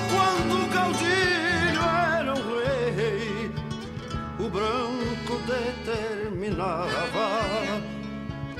[0.09, 1.83] quando o caudilho
[2.17, 2.55] era um
[2.95, 3.51] rei,
[4.39, 7.29] o branco determinava,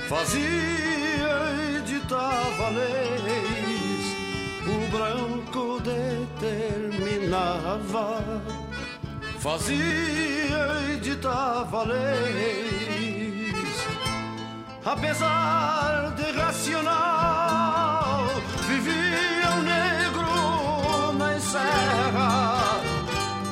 [0.09, 4.05] fazia e ditava leis.
[4.67, 8.05] O branco determinava,
[9.39, 13.02] fazia e ditava leis.
[14.85, 18.27] Apesar de racional,
[18.67, 22.81] vivia o negro na serra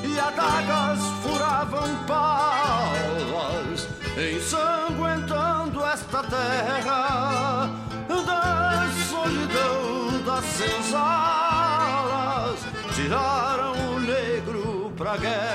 [0.03, 3.87] e adagas furavam palas,
[4.17, 7.69] ensanguentando esta terra
[8.09, 11.51] da solidão das senzalas
[12.93, 15.51] tiraram o negro pra guerra.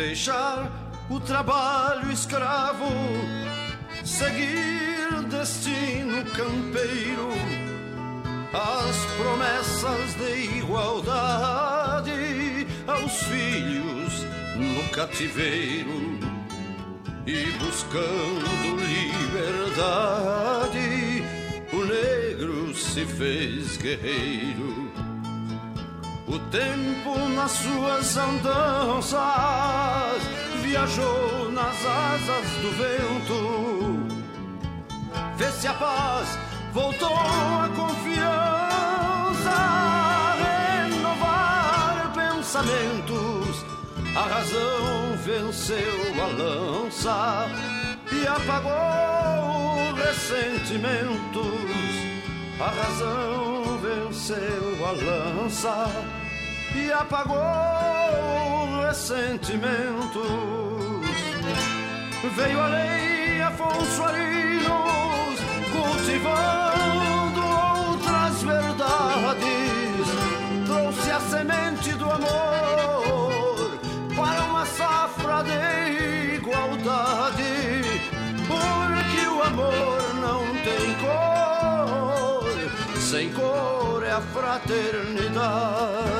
[0.00, 0.72] Deixar
[1.10, 2.88] o trabalho escravo,
[4.02, 7.28] seguir destino campeiro,
[8.50, 14.24] as promessas de igualdade aos filhos
[14.56, 16.18] no cativeiro
[17.26, 18.80] e buscando
[19.28, 21.22] liberdade,
[21.74, 24.89] o negro se fez guerreiro.
[26.32, 29.20] O tempo nas suas andanças
[30.62, 33.98] viajou nas asas do vento.
[35.36, 36.38] Vê-se a paz,
[36.72, 39.56] voltou a confiança,
[40.86, 43.64] renovar pensamentos.
[44.14, 47.48] A razão venceu a lança
[48.12, 51.90] e apagou ressentimentos.
[52.60, 56.19] A razão venceu a lança
[56.74, 57.38] e apagou
[58.86, 60.20] ressentimentos.
[62.36, 65.40] Veio a lei Afonso Arinos
[65.72, 70.06] cultivando outras verdades,
[70.66, 73.78] trouxe a semente do amor
[74.14, 77.82] para uma safra de igualdade,
[78.46, 82.44] porque o amor não tem cor,
[83.00, 86.19] sem cor é a fraternidade.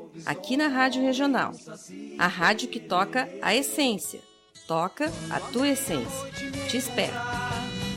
[0.25, 1.51] aqui na Rádio Regional.
[2.17, 4.19] A rádio que toca a essência.
[4.67, 6.31] toca a tua essência.
[6.69, 7.13] Te espero.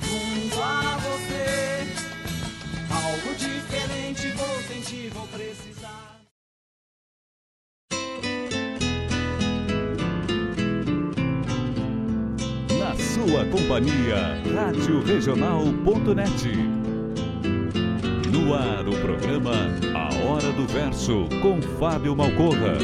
[0.03, 1.87] Junto a você,
[2.91, 6.21] algo diferente vou sentir, vou precisar.
[12.79, 16.84] Na sua companhia, Rádio Regional.net.
[18.53, 19.53] Ar o programa
[19.95, 22.77] A Hora do Verso, com Fábio Malcorra.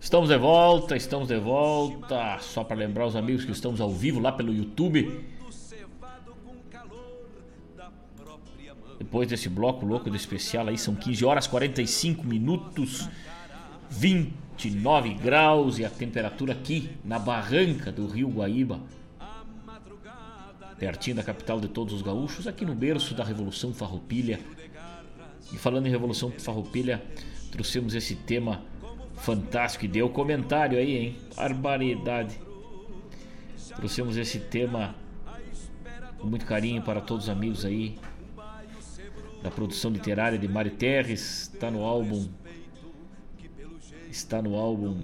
[0.00, 2.38] Estamos de volta, estamos de volta.
[2.40, 5.39] Só para lembrar os amigos que estamos ao vivo lá pelo YouTube.
[9.10, 13.08] Depois desse bloco louco do especial aí, são 15 horas 45 minutos,
[13.90, 18.78] 29 graus e a temperatura aqui na barranca do Rio Guaíba,
[20.78, 24.38] pertinho da capital de todos os gaúchos, aqui no berço da Revolução Farroupilha.
[25.52, 27.02] E falando em Revolução Farroupilha,
[27.50, 28.62] trouxemos esse tema
[29.16, 31.16] fantástico e deu comentário aí, hein?
[31.34, 32.40] Barbaridade.
[33.74, 34.94] Trouxemos esse tema
[36.16, 37.98] com muito carinho para todos os amigos aí
[39.42, 42.28] da produção literária de Mário Terres, está no álbum
[44.10, 45.02] está no álbum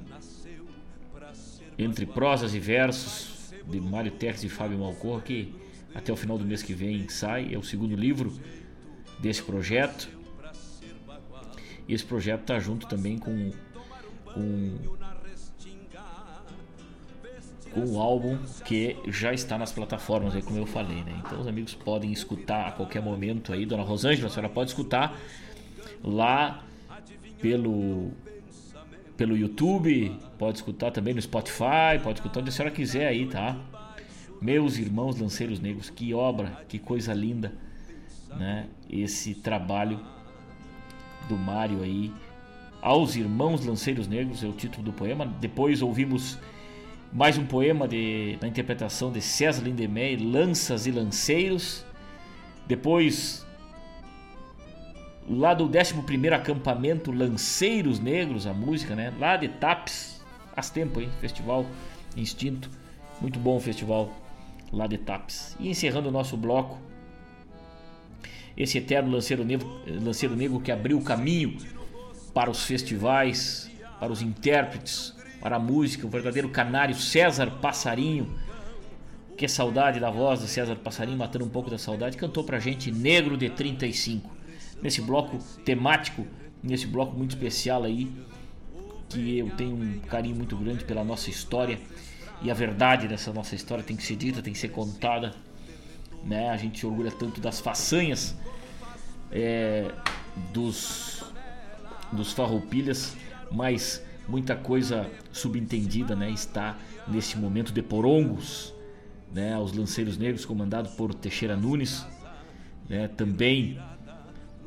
[1.79, 5.55] Entre Prosas e Versos de Mário Terres e Fábio Malcor, que
[5.95, 8.33] até o final do mês que vem sai, é o segundo livro
[9.19, 10.09] desse projeto.
[11.89, 13.53] E esse projeto está junto também com
[14.37, 14.79] com,
[17.81, 21.21] o álbum que já está nas plataformas, aí, como eu falei, né?
[21.25, 25.19] Então os amigos podem escutar a qualquer momento aí, Dona Rosângela, a senhora pode escutar
[26.03, 26.65] lá
[27.41, 28.11] pelo
[29.17, 33.57] pelo YouTube, pode escutar também no Spotify, pode escutar onde a senhora quiser aí, tá?
[34.43, 37.55] Meus irmãos lanceiros negros, que obra, que coisa linda,
[38.37, 38.67] né?
[38.91, 39.99] Esse trabalho
[41.29, 42.13] do Mário aí
[42.87, 45.27] aos Irmãos Lanceiros Negros, é o título do poema.
[45.27, 46.39] Depois ouvimos
[47.17, 51.83] mais um poema de, na interpretação de César Lindemey, Lanças e Lanceiros.
[52.67, 53.47] Depois,
[55.27, 59.15] lá do 11 acampamento Lanceiros Negros, a música, né?
[59.19, 60.23] Lá de Tapes,
[60.55, 61.09] faz tempo, hein?
[61.19, 61.65] Festival
[62.15, 62.71] Instinto.
[63.19, 64.15] Muito bom o festival
[64.71, 65.57] lá de Tapes.
[65.59, 66.79] E encerrando o nosso bloco,
[68.55, 71.57] esse eterno lanceiro negro, lanceiro negro que abriu o caminho
[72.35, 75.16] para os festivais, para os intérpretes,
[75.47, 78.35] para a música, o verdadeiro canário César Passarinho.
[79.37, 82.91] Que saudade da voz do César Passarinho, matando um pouco da saudade, cantou pra gente
[82.91, 84.29] Negro de 35.
[84.83, 86.27] Nesse bloco temático,
[86.61, 88.11] nesse bloco muito especial aí,
[89.09, 91.79] que eu tenho um carinho muito grande pela nossa história
[92.43, 95.33] e a verdade dessa nossa história tem que ser dita, tem que ser contada.
[96.25, 96.51] Né?
[96.51, 98.35] A gente se orgulha tanto das façanhas
[99.31, 99.93] é,
[100.53, 101.25] dos
[102.11, 103.17] dos farroupilhas,
[103.53, 106.77] mas muita coisa subentendida né, está
[107.07, 108.75] neste momento de porongos,
[109.33, 112.07] né, os lanceiros negros comandado por Teixeira Nunes,
[112.89, 113.79] né, também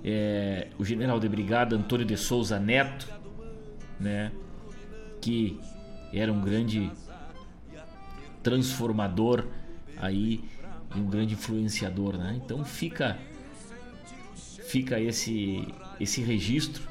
[0.04, 3.08] é, o general de brigada Antônio de Souza Neto,
[4.00, 4.32] né,
[5.22, 5.60] que
[6.14, 6.92] era um grande
[8.42, 9.46] transformador
[9.98, 10.44] aí
[10.96, 12.40] e um grande influenciador, né?
[12.44, 13.18] Então fica
[14.36, 15.68] fica esse
[16.00, 16.84] esse registro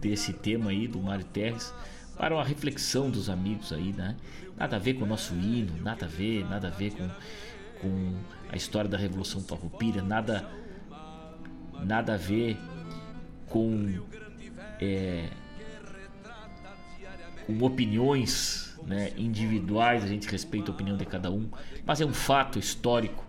[0.00, 1.72] desse tema aí do Mário Terres
[2.16, 4.16] para uma reflexão dos amigos aí, né?
[4.56, 7.08] Nada a ver com o nosso hino, nada a ver, nada a ver com,
[7.80, 8.14] com
[8.48, 10.48] a história da Revolução Farroupilha, nada,
[11.82, 12.56] nada a ver
[13.48, 14.00] com,
[14.80, 15.28] é,
[17.46, 21.48] com opiniões né, individuais, a gente respeita a opinião de cada um,
[21.84, 23.23] mas é um fato histórico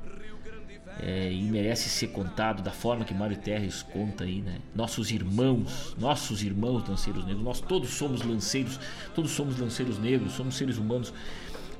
[0.99, 4.59] é, e merece ser contado da forma que Mário Terres conta aí, né?
[4.73, 8.79] Nossos irmãos, nossos irmãos lanceiros negros, nós todos somos lanceiros,
[9.13, 11.13] todos somos lanceiros negros, somos seres humanos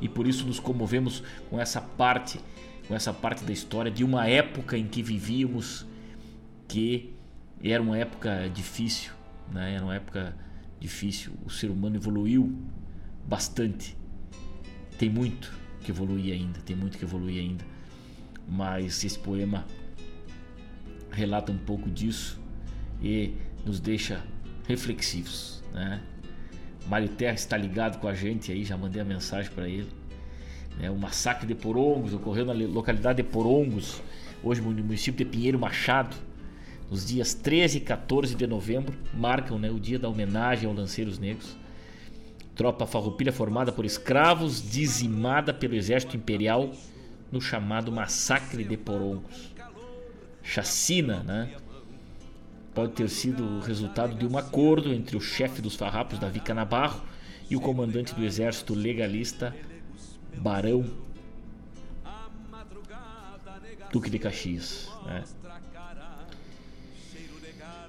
[0.02, 2.40] e por isso nos comovemos com essa parte,
[2.88, 5.86] com essa parte da história de uma época em que vivíamos
[6.68, 7.14] que
[7.64, 9.14] era uma época difícil,
[9.52, 9.76] né?
[9.76, 10.36] Era uma época
[10.80, 11.32] difícil.
[11.46, 12.54] O ser humano evoluiu
[13.26, 13.96] bastante.
[14.98, 17.75] Tem muito que evoluir ainda, tem muito que evoluir ainda
[18.48, 19.66] mas esse poema
[21.12, 22.40] relata um pouco disso
[23.02, 23.34] e
[23.66, 24.22] nos deixa
[24.68, 25.64] reflexivos.
[25.74, 26.02] Né?
[26.88, 29.90] Mário Terra está ligado com a gente aí, já mandei a mensagem para ele.
[30.80, 30.90] Né?
[30.90, 34.02] O massacre de Porongos ocorreu na localidade de Porongos,
[34.44, 36.16] hoje no município de Pinheiro Machado,
[36.90, 41.18] nos dias 13 e 14 de novembro, marcam né, o dia da homenagem aos lanceiros
[41.18, 41.58] negros.
[42.56, 46.72] Tropa farroupilha formada por escravos, dizimada pelo exército imperial
[47.36, 49.54] no chamado Massacre de Porongos.
[50.42, 51.54] Chacina, né?
[52.74, 57.04] Pode ter sido o resultado de um acordo entre o chefe dos farrapos Davi Canabarro
[57.50, 59.54] e o comandante do exército legalista
[60.38, 60.86] Barão
[63.92, 65.24] Duque de Caxias, né?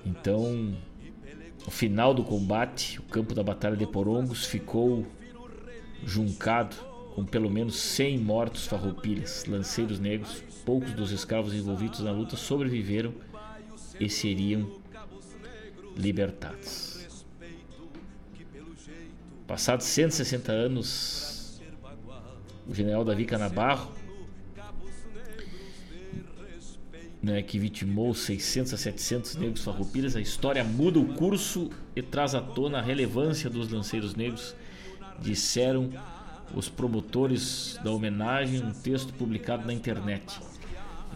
[0.05, 0.77] Então,
[1.65, 5.07] no final do combate, o campo da Batalha de Porongos ficou
[6.05, 6.77] juncado
[7.17, 10.45] com pelo menos 100 mortos farroupilhas, lanceiros negros.
[10.67, 13.15] Poucos dos escravos envolvidos na luta sobreviveram
[13.99, 14.71] e seriam
[15.97, 17.07] libertados.
[19.47, 21.59] Passados 160 anos,
[22.69, 23.91] o general Davi Canabarro,
[27.23, 32.35] né, que vitimou 600 a 700 negros farroupilhas, a história muda o curso e traz
[32.35, 34.55] à tona a relevância dos lanceiros negros,
[35.19, 35.91] disseram
[36.55, 40.41] os promotores da homenagem, um texto publicado na internet.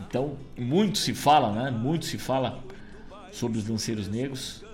[0.07, 1.71] Então, muito se fala, né?
[1.71, 2.63] Muito se fala
[3.31, 4.65] sobre os lanceiros negros,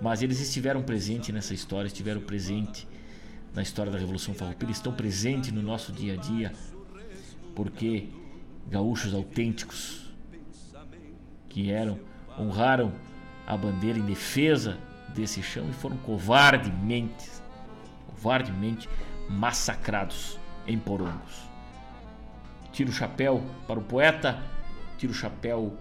[0.00, 2.86] mas eles estiveram presentes nessa história, estiveram presentes
[3.54, 6.52] na história da Revolução Farroupilha, estão presentes no nosso dia a dia,
[7.54, 8.08] porque
[8.68, 10.12] gaúchos autênticos
[11.48, 11.98] que eram
[12.38, 12.92] honraram
[13.46, 14.78] a bandeira em defesa
[15.14, 17.39] desse chão e foram covardemente
[18.20, 18.88] covardemente
[19.28, 21.48] massacrados em Porongos.
[22.70, 24.42] Tiro o chapéu para o poeta,
[24.98, 25.76] tiro o chapéu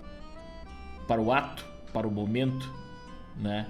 [1.08, 2.74] para o ato, para o momento,
[3.36, 3.68] né?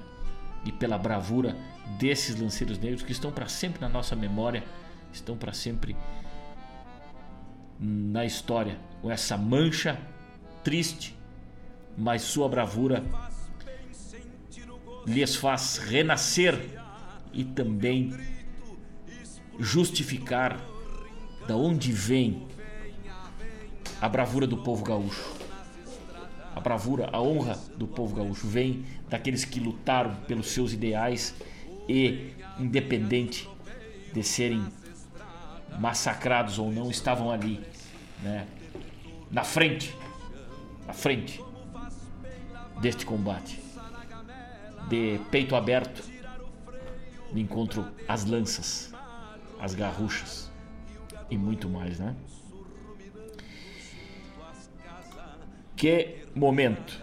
[0.63, 1.55] E pela bravura
[1.97, 4.63] desses lanceiros negros que estão para sempre na nossa memória,
[5.11, 5.97] estão para sempre
[7.79, 9.99] na história, com essa mancha
[10.63, 11.17] triste,
[11.97, 13.03] mas sua bravura
[15.05, 16.59] lhes faz renascer
[17.31, 18.13] e também
[19.59, 20.59] justificar
[21.47, 22.47] da onde vem
[24.01, 25.37] a bravura do povo gaúcho.
[26.55, 31.35] A bravura, a honra do povo gaúcho vem daqueles que lutaram pelos seus ideais
[31.87, 33.47] e, independente
[34.13, 34.65] de serem
[35.77, 37.61] massacrados ou não, estavam ali,
[38.23, 38.47] né,
[39.29, 39.95] na frente,
[40.87, 41.41] na frente
[42.81, 43.61] deste combate,
[44.87, 46.03] de peito aberto,
[47.31, 48.88] de encontro às lanças
[49.59, 50.51] as garruchas
[51.29, 52.15] e muito mais, né?
[55.75, 57.01] Que momento,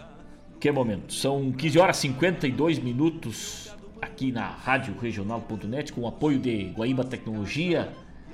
[0.59, 1.13] que momento.
[1.13, 7.03] São 15 horas e 52 minutos aqui na Rádio Regional.net com o apoio de Guaíba
[7.03, 7.91] Tecnologia,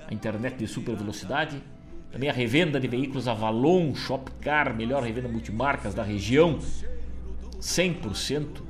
[0.08, 1.62] a internet de super velocidade,
[2.12, 6.60] também a revenda de veículos Avalon, Shopcar, melhor revenda multimarcas da região,
[7.60, 8.62] 100%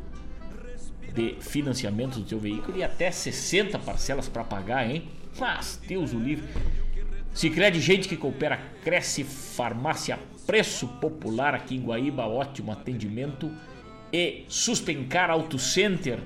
[1.14, 5.10] de financiamento do seu veículo e até 60 parcelas para pagar, hein?
[5.40, 6.48] Mas, Deus o livre.
[7.34, 13.52] Se crede gente que coopera, cresce farmácia preço popular aqui em Guaíba, ótimo atendimento
[14.12, 16.20] e Suspencar Auto Center.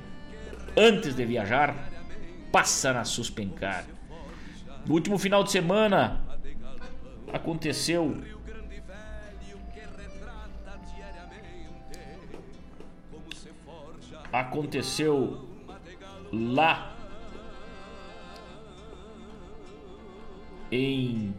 [0.76, 1.90] Antes de viajar,
[2.52, 3.86] passa na Suspencar.
[4.86, 6.22] No último final de semana
[7.32, 8.22] aconteceu
[14.32, 15.48] aconteceu
[16.32, 16.97] lá
[20.72, 21.34] em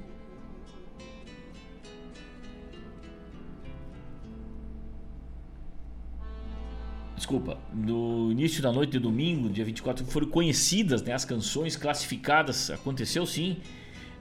[7.16, 12.70] Desculpa, no início da noite de domingo, dia 24, foram conhecidas né, as canções classificadas.
[12.70, 13.58] Aconteceu sim.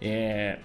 [0.02, 0.60] É,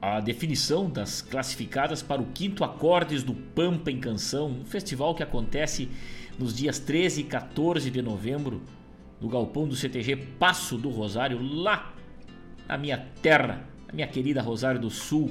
[0.00, 5.22] a definição das classificadas para o quinto Acordes do Pampa em Canção, um festival que
[5.22, 5.88] acontece
[6.36, 8.62] nos dias 13 e 14 de novembro
[9.20, 11.94] no galpão do CTG Passo do Rosário, lá
[12.72, 15.30] a minha terra, a minha querida Rosário do Sul,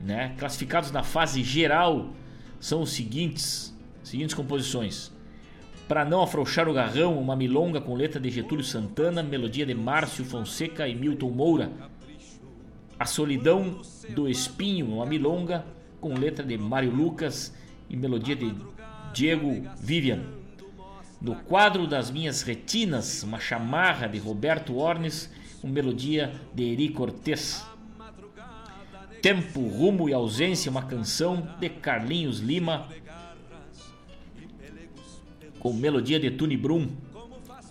[0.00, 0.34] né?
[0.38, 2.10] Classificados na fase geral
[2.60, 5.12] são os seguintes, seguintes composições.
[5.88, 10.24] Para não afrouxar o garrão, uma milonga com letra de Getúlio Santana, melodia de Márcio
[10.24, 11.72] Fonseca e Milton Moura.
[12.96, 13.80] A solidão
[14.10, 15.66] do espinho, uma milonga
[16.00, 17.52] com letra de Mário Lucas
[17.90, 18.54] e melodia de
[19.12, 20.20] Diego Vivian.
[21.20, 25.28] No quadro das minhas retinas, uma chamarra de Roberto Ornes
[25.62, 27.64] com melodia de Eri Cortez.
[29.22, 32.88] Tempo, Rumo e Ausência, uma canção de Carlinhos Lima,
[35.60, 36.88] com melodia de Tuni Brum.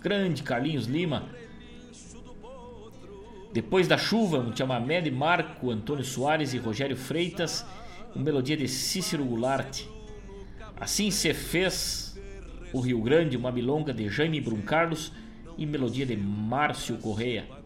[0.00, 1.28] Grande Carlinhos Lima.
[3.52, 7.66] Depois da chuva, um chamamé de Marco Antônio Soares e Rogério Freitas,
[8.14, 9.82] com melodia de Cícero Goulart.
[10.80, 12.18] Assim se fez
[12.72, 15.12] o Rio Grande, uma milonga de Jaime Brum Carlos
[15.58, 17.61] e melodia de Márcio Correia.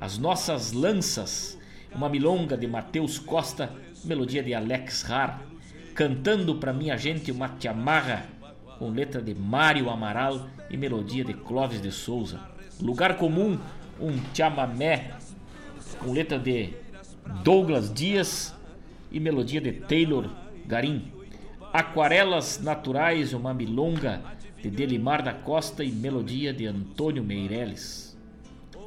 [0.00, 1.58] As nossas lanças,
[1.94, 3.70] uma milonga de Matheus Costa,
[4.02, 5.42] melodia de Alex Har,
[5.94, 8.24] cantando pra minha gente uma tiamarra
[8.78, 12.40] com letra de Mário Amaral e melodia de Clóvis de Souza.
[12.80, 13.58] Lugar comum,
[14.00, 15.10] um chamamé
[15.98, 16.70] com letra de
[17.44, 18.54] Douglas Dias
[19.12, 20.30] e melodia de Taylor
[20.64, 21.12] Garim.
[21.74, 24.22] Aquarelas Naturais, uma milonga
[24.62, 28.18] de Delimar da Costa e melodia de Antônio Meirelles.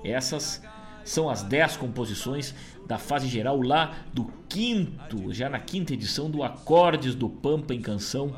[0.03, 0.61] Essas
[1.03, 2.53] são as 10 composições
[2.87, 7.81] da fase geral lá do quinto, já na quinta edição do Acordes do Pampa em
[7.81, 8.35] Canção,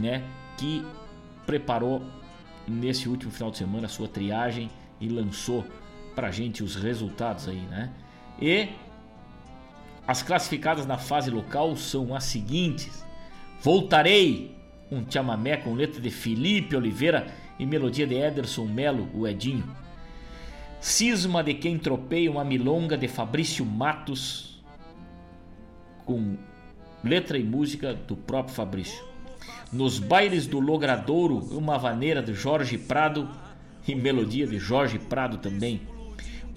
[0.00, 0.22] né,
[0.56, 0.84] que
[1.46, 2.02] preparou
[2.66, 4.70] nesse último final de semana a sua triagem
[5.00, 5.64] e lançou
[6.14, 7.92] pra gente os resultados aí, né?
[8.40, 8.68] E
[10.06, 13.04] as classificadas na fase local são as seguintes:
[13.60, 14.56] Voltarei,
[14.90, 17.26] um chamamé com letra de Felipe Oliveira
[17.58, 19.83] e melodia de Ederson Melo, o Edinho.
[20.84, 24.62] Cisma de quem tropeia uma milonga de Fabrício Matos
[26.04, 26.36] com
[27.02, 29.02] letra e música do próprio Fabrício.
[29.72, 33.30] Nos bailes do Logradouro, uma vaneira de Jorge Prado
[33.88, 35.80] e melodia de Jorge Prado também.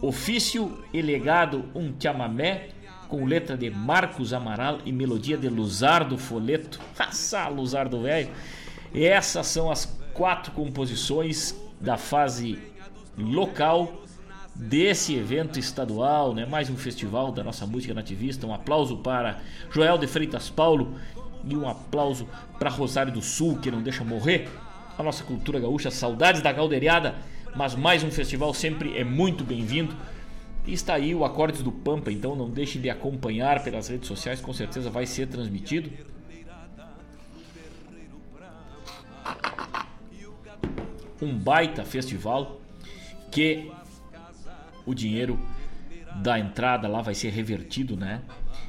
[0.02, 2.68] Ofício e legado um chamamé
[3.08, 6.82] com letra de Marcos Amaral e melodia de Luzardo Foleto.
[7.00, 8.30] Assá, Luzardo velho.
[8.94, 12.60] Essas são as quatro composições da fase
[13.18, 14.04] local
[14.58, 16.46] desse evento estadual, né?
[16.46, 18.48] Mais um festival da nossa música nativista.
[18.48, 19.40] Um aplauso para
[19.72, 20.96] Joel de Freitas Paulo
[21.46, 22.28] e um aplauso
[22.58, 24.50] para Rosário do Sul, que não deixa morrer
[24.98, 25.92] a nossa cultura gaúcha.
[25.92, 27.16] Saudades da Galderiada,
[27.56, 29.96] mas mais um festival sempre é muito bem-vindo.
[30.66, 34.42] E está aí o Acordes do Pampa, então não deixem de acompanhar pelas redes sociais,
[34.42, 35.90] com certeza vai ser transmitido.
[41.22, 42.60] Um baita festival
[43.32, 43.72] que
[44.88, 45.38] o dinheiro
[46.16, 48.22] da entrada lá vai ser revertido, né?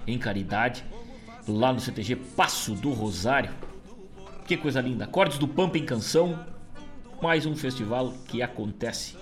[0.07, 0.85] Em caridade,
[1.47, 3.51] lá no CTG Passo do Rosário.
[4.47, 5.05] Que coisa linda!
[5.05, 6.45] Acordes do Pampa em Canção,
[7.23, 9.17] mais um festival que acontece.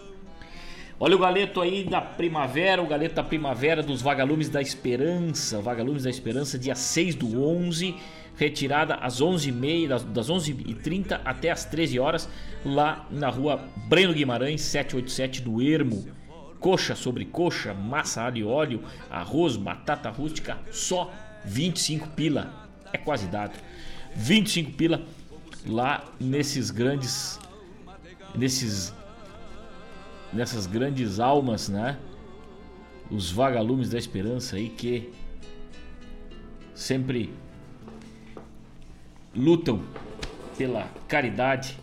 [0.99, 5.61] Olha o galeto aí da primavera, o galeto da primavera dos Vagalumes da Esperança.
[5.61, 7.95] Vagalumes da Esperança, dia 6 do 11,
[8.35, 12.29] retirada às 11h30, das, das 11h30 até às 13 horas,
[12.65, 16.17] lá na rua Breno Guimarães, 787 do Ermo
[16.61, 21.13] coxa sobre coxa, massa alho e óleo, arroz, batata rústica, só
[21.45, 22.69] 25 pila.
[22.93, 23.59] É quase dado.
[24.15, 25.03] 25 pila
[25.67, 27.39] lá nesses grandes
[28.35, 28.95] nesses
[30.33, 31.99] nessas grandes almas, né?
[33.11, 35.13] Os vagalumes da esperança aí que
[36.75, 37.33] sempre
[39.35, 39.83] lutam
[40.57, 41.79] pela caridade,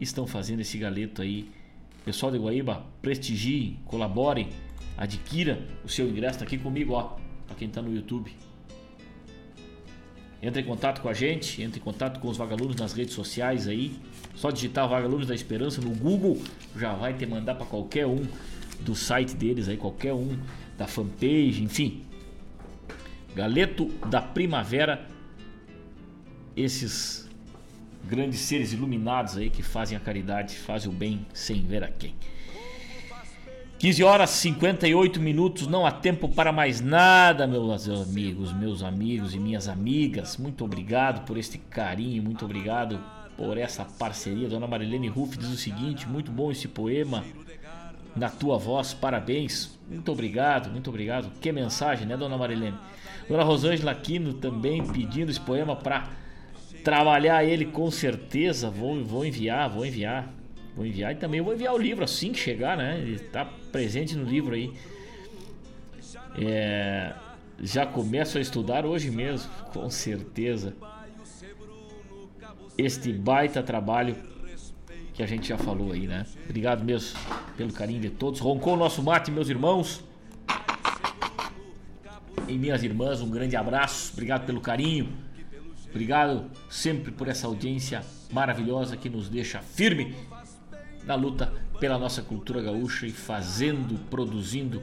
[0.00, 1.50] estão fazendo esse galeto aí
[2.06, 4.50] Pessoal de Guaíba, prestigiem, colaborem,
[4.96, 6.40] adquira o seu ingresso.
[6.40, 7.16] Aqui comigo, ó,
[7.48, 8.30] para quem está no YouTube.
[10.40, 13.66] Entre em contato com a gente, entre em contato com os vagalumes nas redes sociais
[13.66, 13.96] aí.
[14.36, 16.40] Só digitar Vagalumes da Esperança no Google,
[16.76, 18.22] já vai te mandar para qualquer um
[18.82, 20.38] do site deles aí, qualquer um
[20.78, 22.04] da fanpage, enfim.
[23.34, 25.08] Galeto da Primavera,
[26.56, 27.25] esses
[28.06, 32.14] grandes seres iluminados aí que fazem a caridade, fazem o bem sem ver a quem.
[33.78, 39.38] 15 horas 58 minutos, não há tempo para mais nada, meus amigos, meus amigos e
[39.38, 40.38] minhas amigas.
[40.38, 42.98] Muito obrigado por este carinho, muito obrigado
[43.36, 44.48] por essa parceria.
[44.48, 47.22] Dona Marilene Ruff diz o seguinte: muito bom esse poema
[48.16, 49.78] na tua voz, parabéns.
[49.90, 51.30] Muito obrigado, muito obrigado.
[51.38, 52.78] Que mensagem, né, Dona Marilene?
[53.28, 56.08] Dona Rosângela Aquino também pedindo esse poema para
[56.86, 58.70] trabalhar ele com certeza.
[58.70, 60.32] Vou, vou enviar, vou enviar.
[60.76, 63.00] Vou enviar e também vou enviar o livro assim que chegar, né?
[63.00, 64.72] Ele está presente no livro aí.
[66.38, 67.12] É,
[67.60, 70.76] já começo a estudar hoje mesmo, com certeza.
[72.78, 74.14] Este baita trabalho
[75.12, 76.24] que a gente já falou aí, né?
[76.44, 77.18] Obrigado mesmo
[77.56, 78.38] pelo carinho de todos.
[78.38, 80.04] Roncou o nosso mate, meus irmãos.
[82.46, 84.12] E minhas irmãs, um grande abraço.
[84.12, 85.25] Obrigado pelo carinho.
[85.96, 90.14] Obrigado sempre por essa audiência maravilhosa que nos deixa firme
[91.06, 91.50] na luta
[91.80, 94.82] pela nossa cultura gaúcha e fazendo, produzindo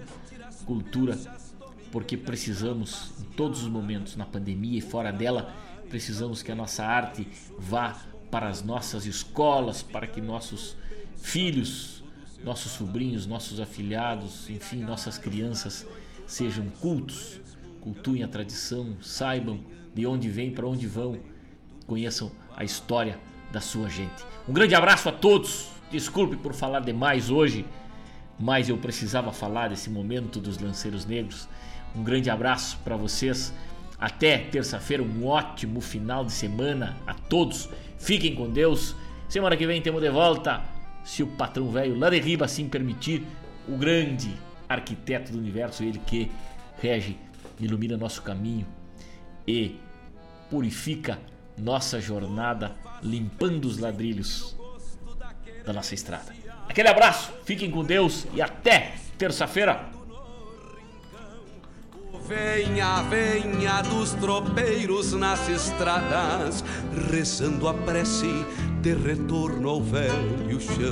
[0.66, 1.16] cultura,
[1.92, 5.54] porque precisamos em todos os momentos, na pandemia e fora dela,
[5.88, 7.28] precisamos que a nossa arte
[7.60, 7.96] vá
[8.32, 10.76] para as nossas escolas, para que nossos
[11.18, 12.04] filhos,
[12.44, 15.86] nossos sobrinhos, nossos afilhados, enfim, nossas crianças
[16.26, 17.40] sejam cultos,
[17.82, 19.60] cultuem a tradição, saibam
[19.94, 21.18] de onde vêm, para onde vão,
[21.86, 23.20] conheçam a história
[23.52, 24.26] da sua gente.
[24.48, 25.70] Um grande abraço a todos.
[25.92, 27.66] Desculpe por falar demais hoje,
[28.40, 31.48] mas eu precisava falar desse momento dos lanceiros negros,
[31.96, 33.54] Um grande abraço para vocês.
[34.00, 37.70] Até terça-feira, um ótimo final de semana a todos.
[38.00, 38.96] Fiquem com Deus.
[39.30, 40.62] Semana que vem temos de volta,
[41.04, 43.24] se o patrão velho lá de riba assim permitir,
[43.68, 44.34] o grande
[44.68, 46.32] arquiteto do universo, ele que
[46.82, 47.16] rege,
[47.60, 48.66] ilumina nosso caminho
[49.48, 49.80] e
[50.50, 51.20] purifica
[51.58, 54.56] nossa jornada, limpando os ladrilhos
[55.66, 56.34] da nossa estrada.
[56.68, 59.90] Aquele abraço, fiquem com Deus e até terça-feira.
[62.26, 66.64] Venha, venha dos tropeiros nas estradas,
[67.12, 68.46] rezando a prece
[68.82, 70.84] de retorno ao velho chão.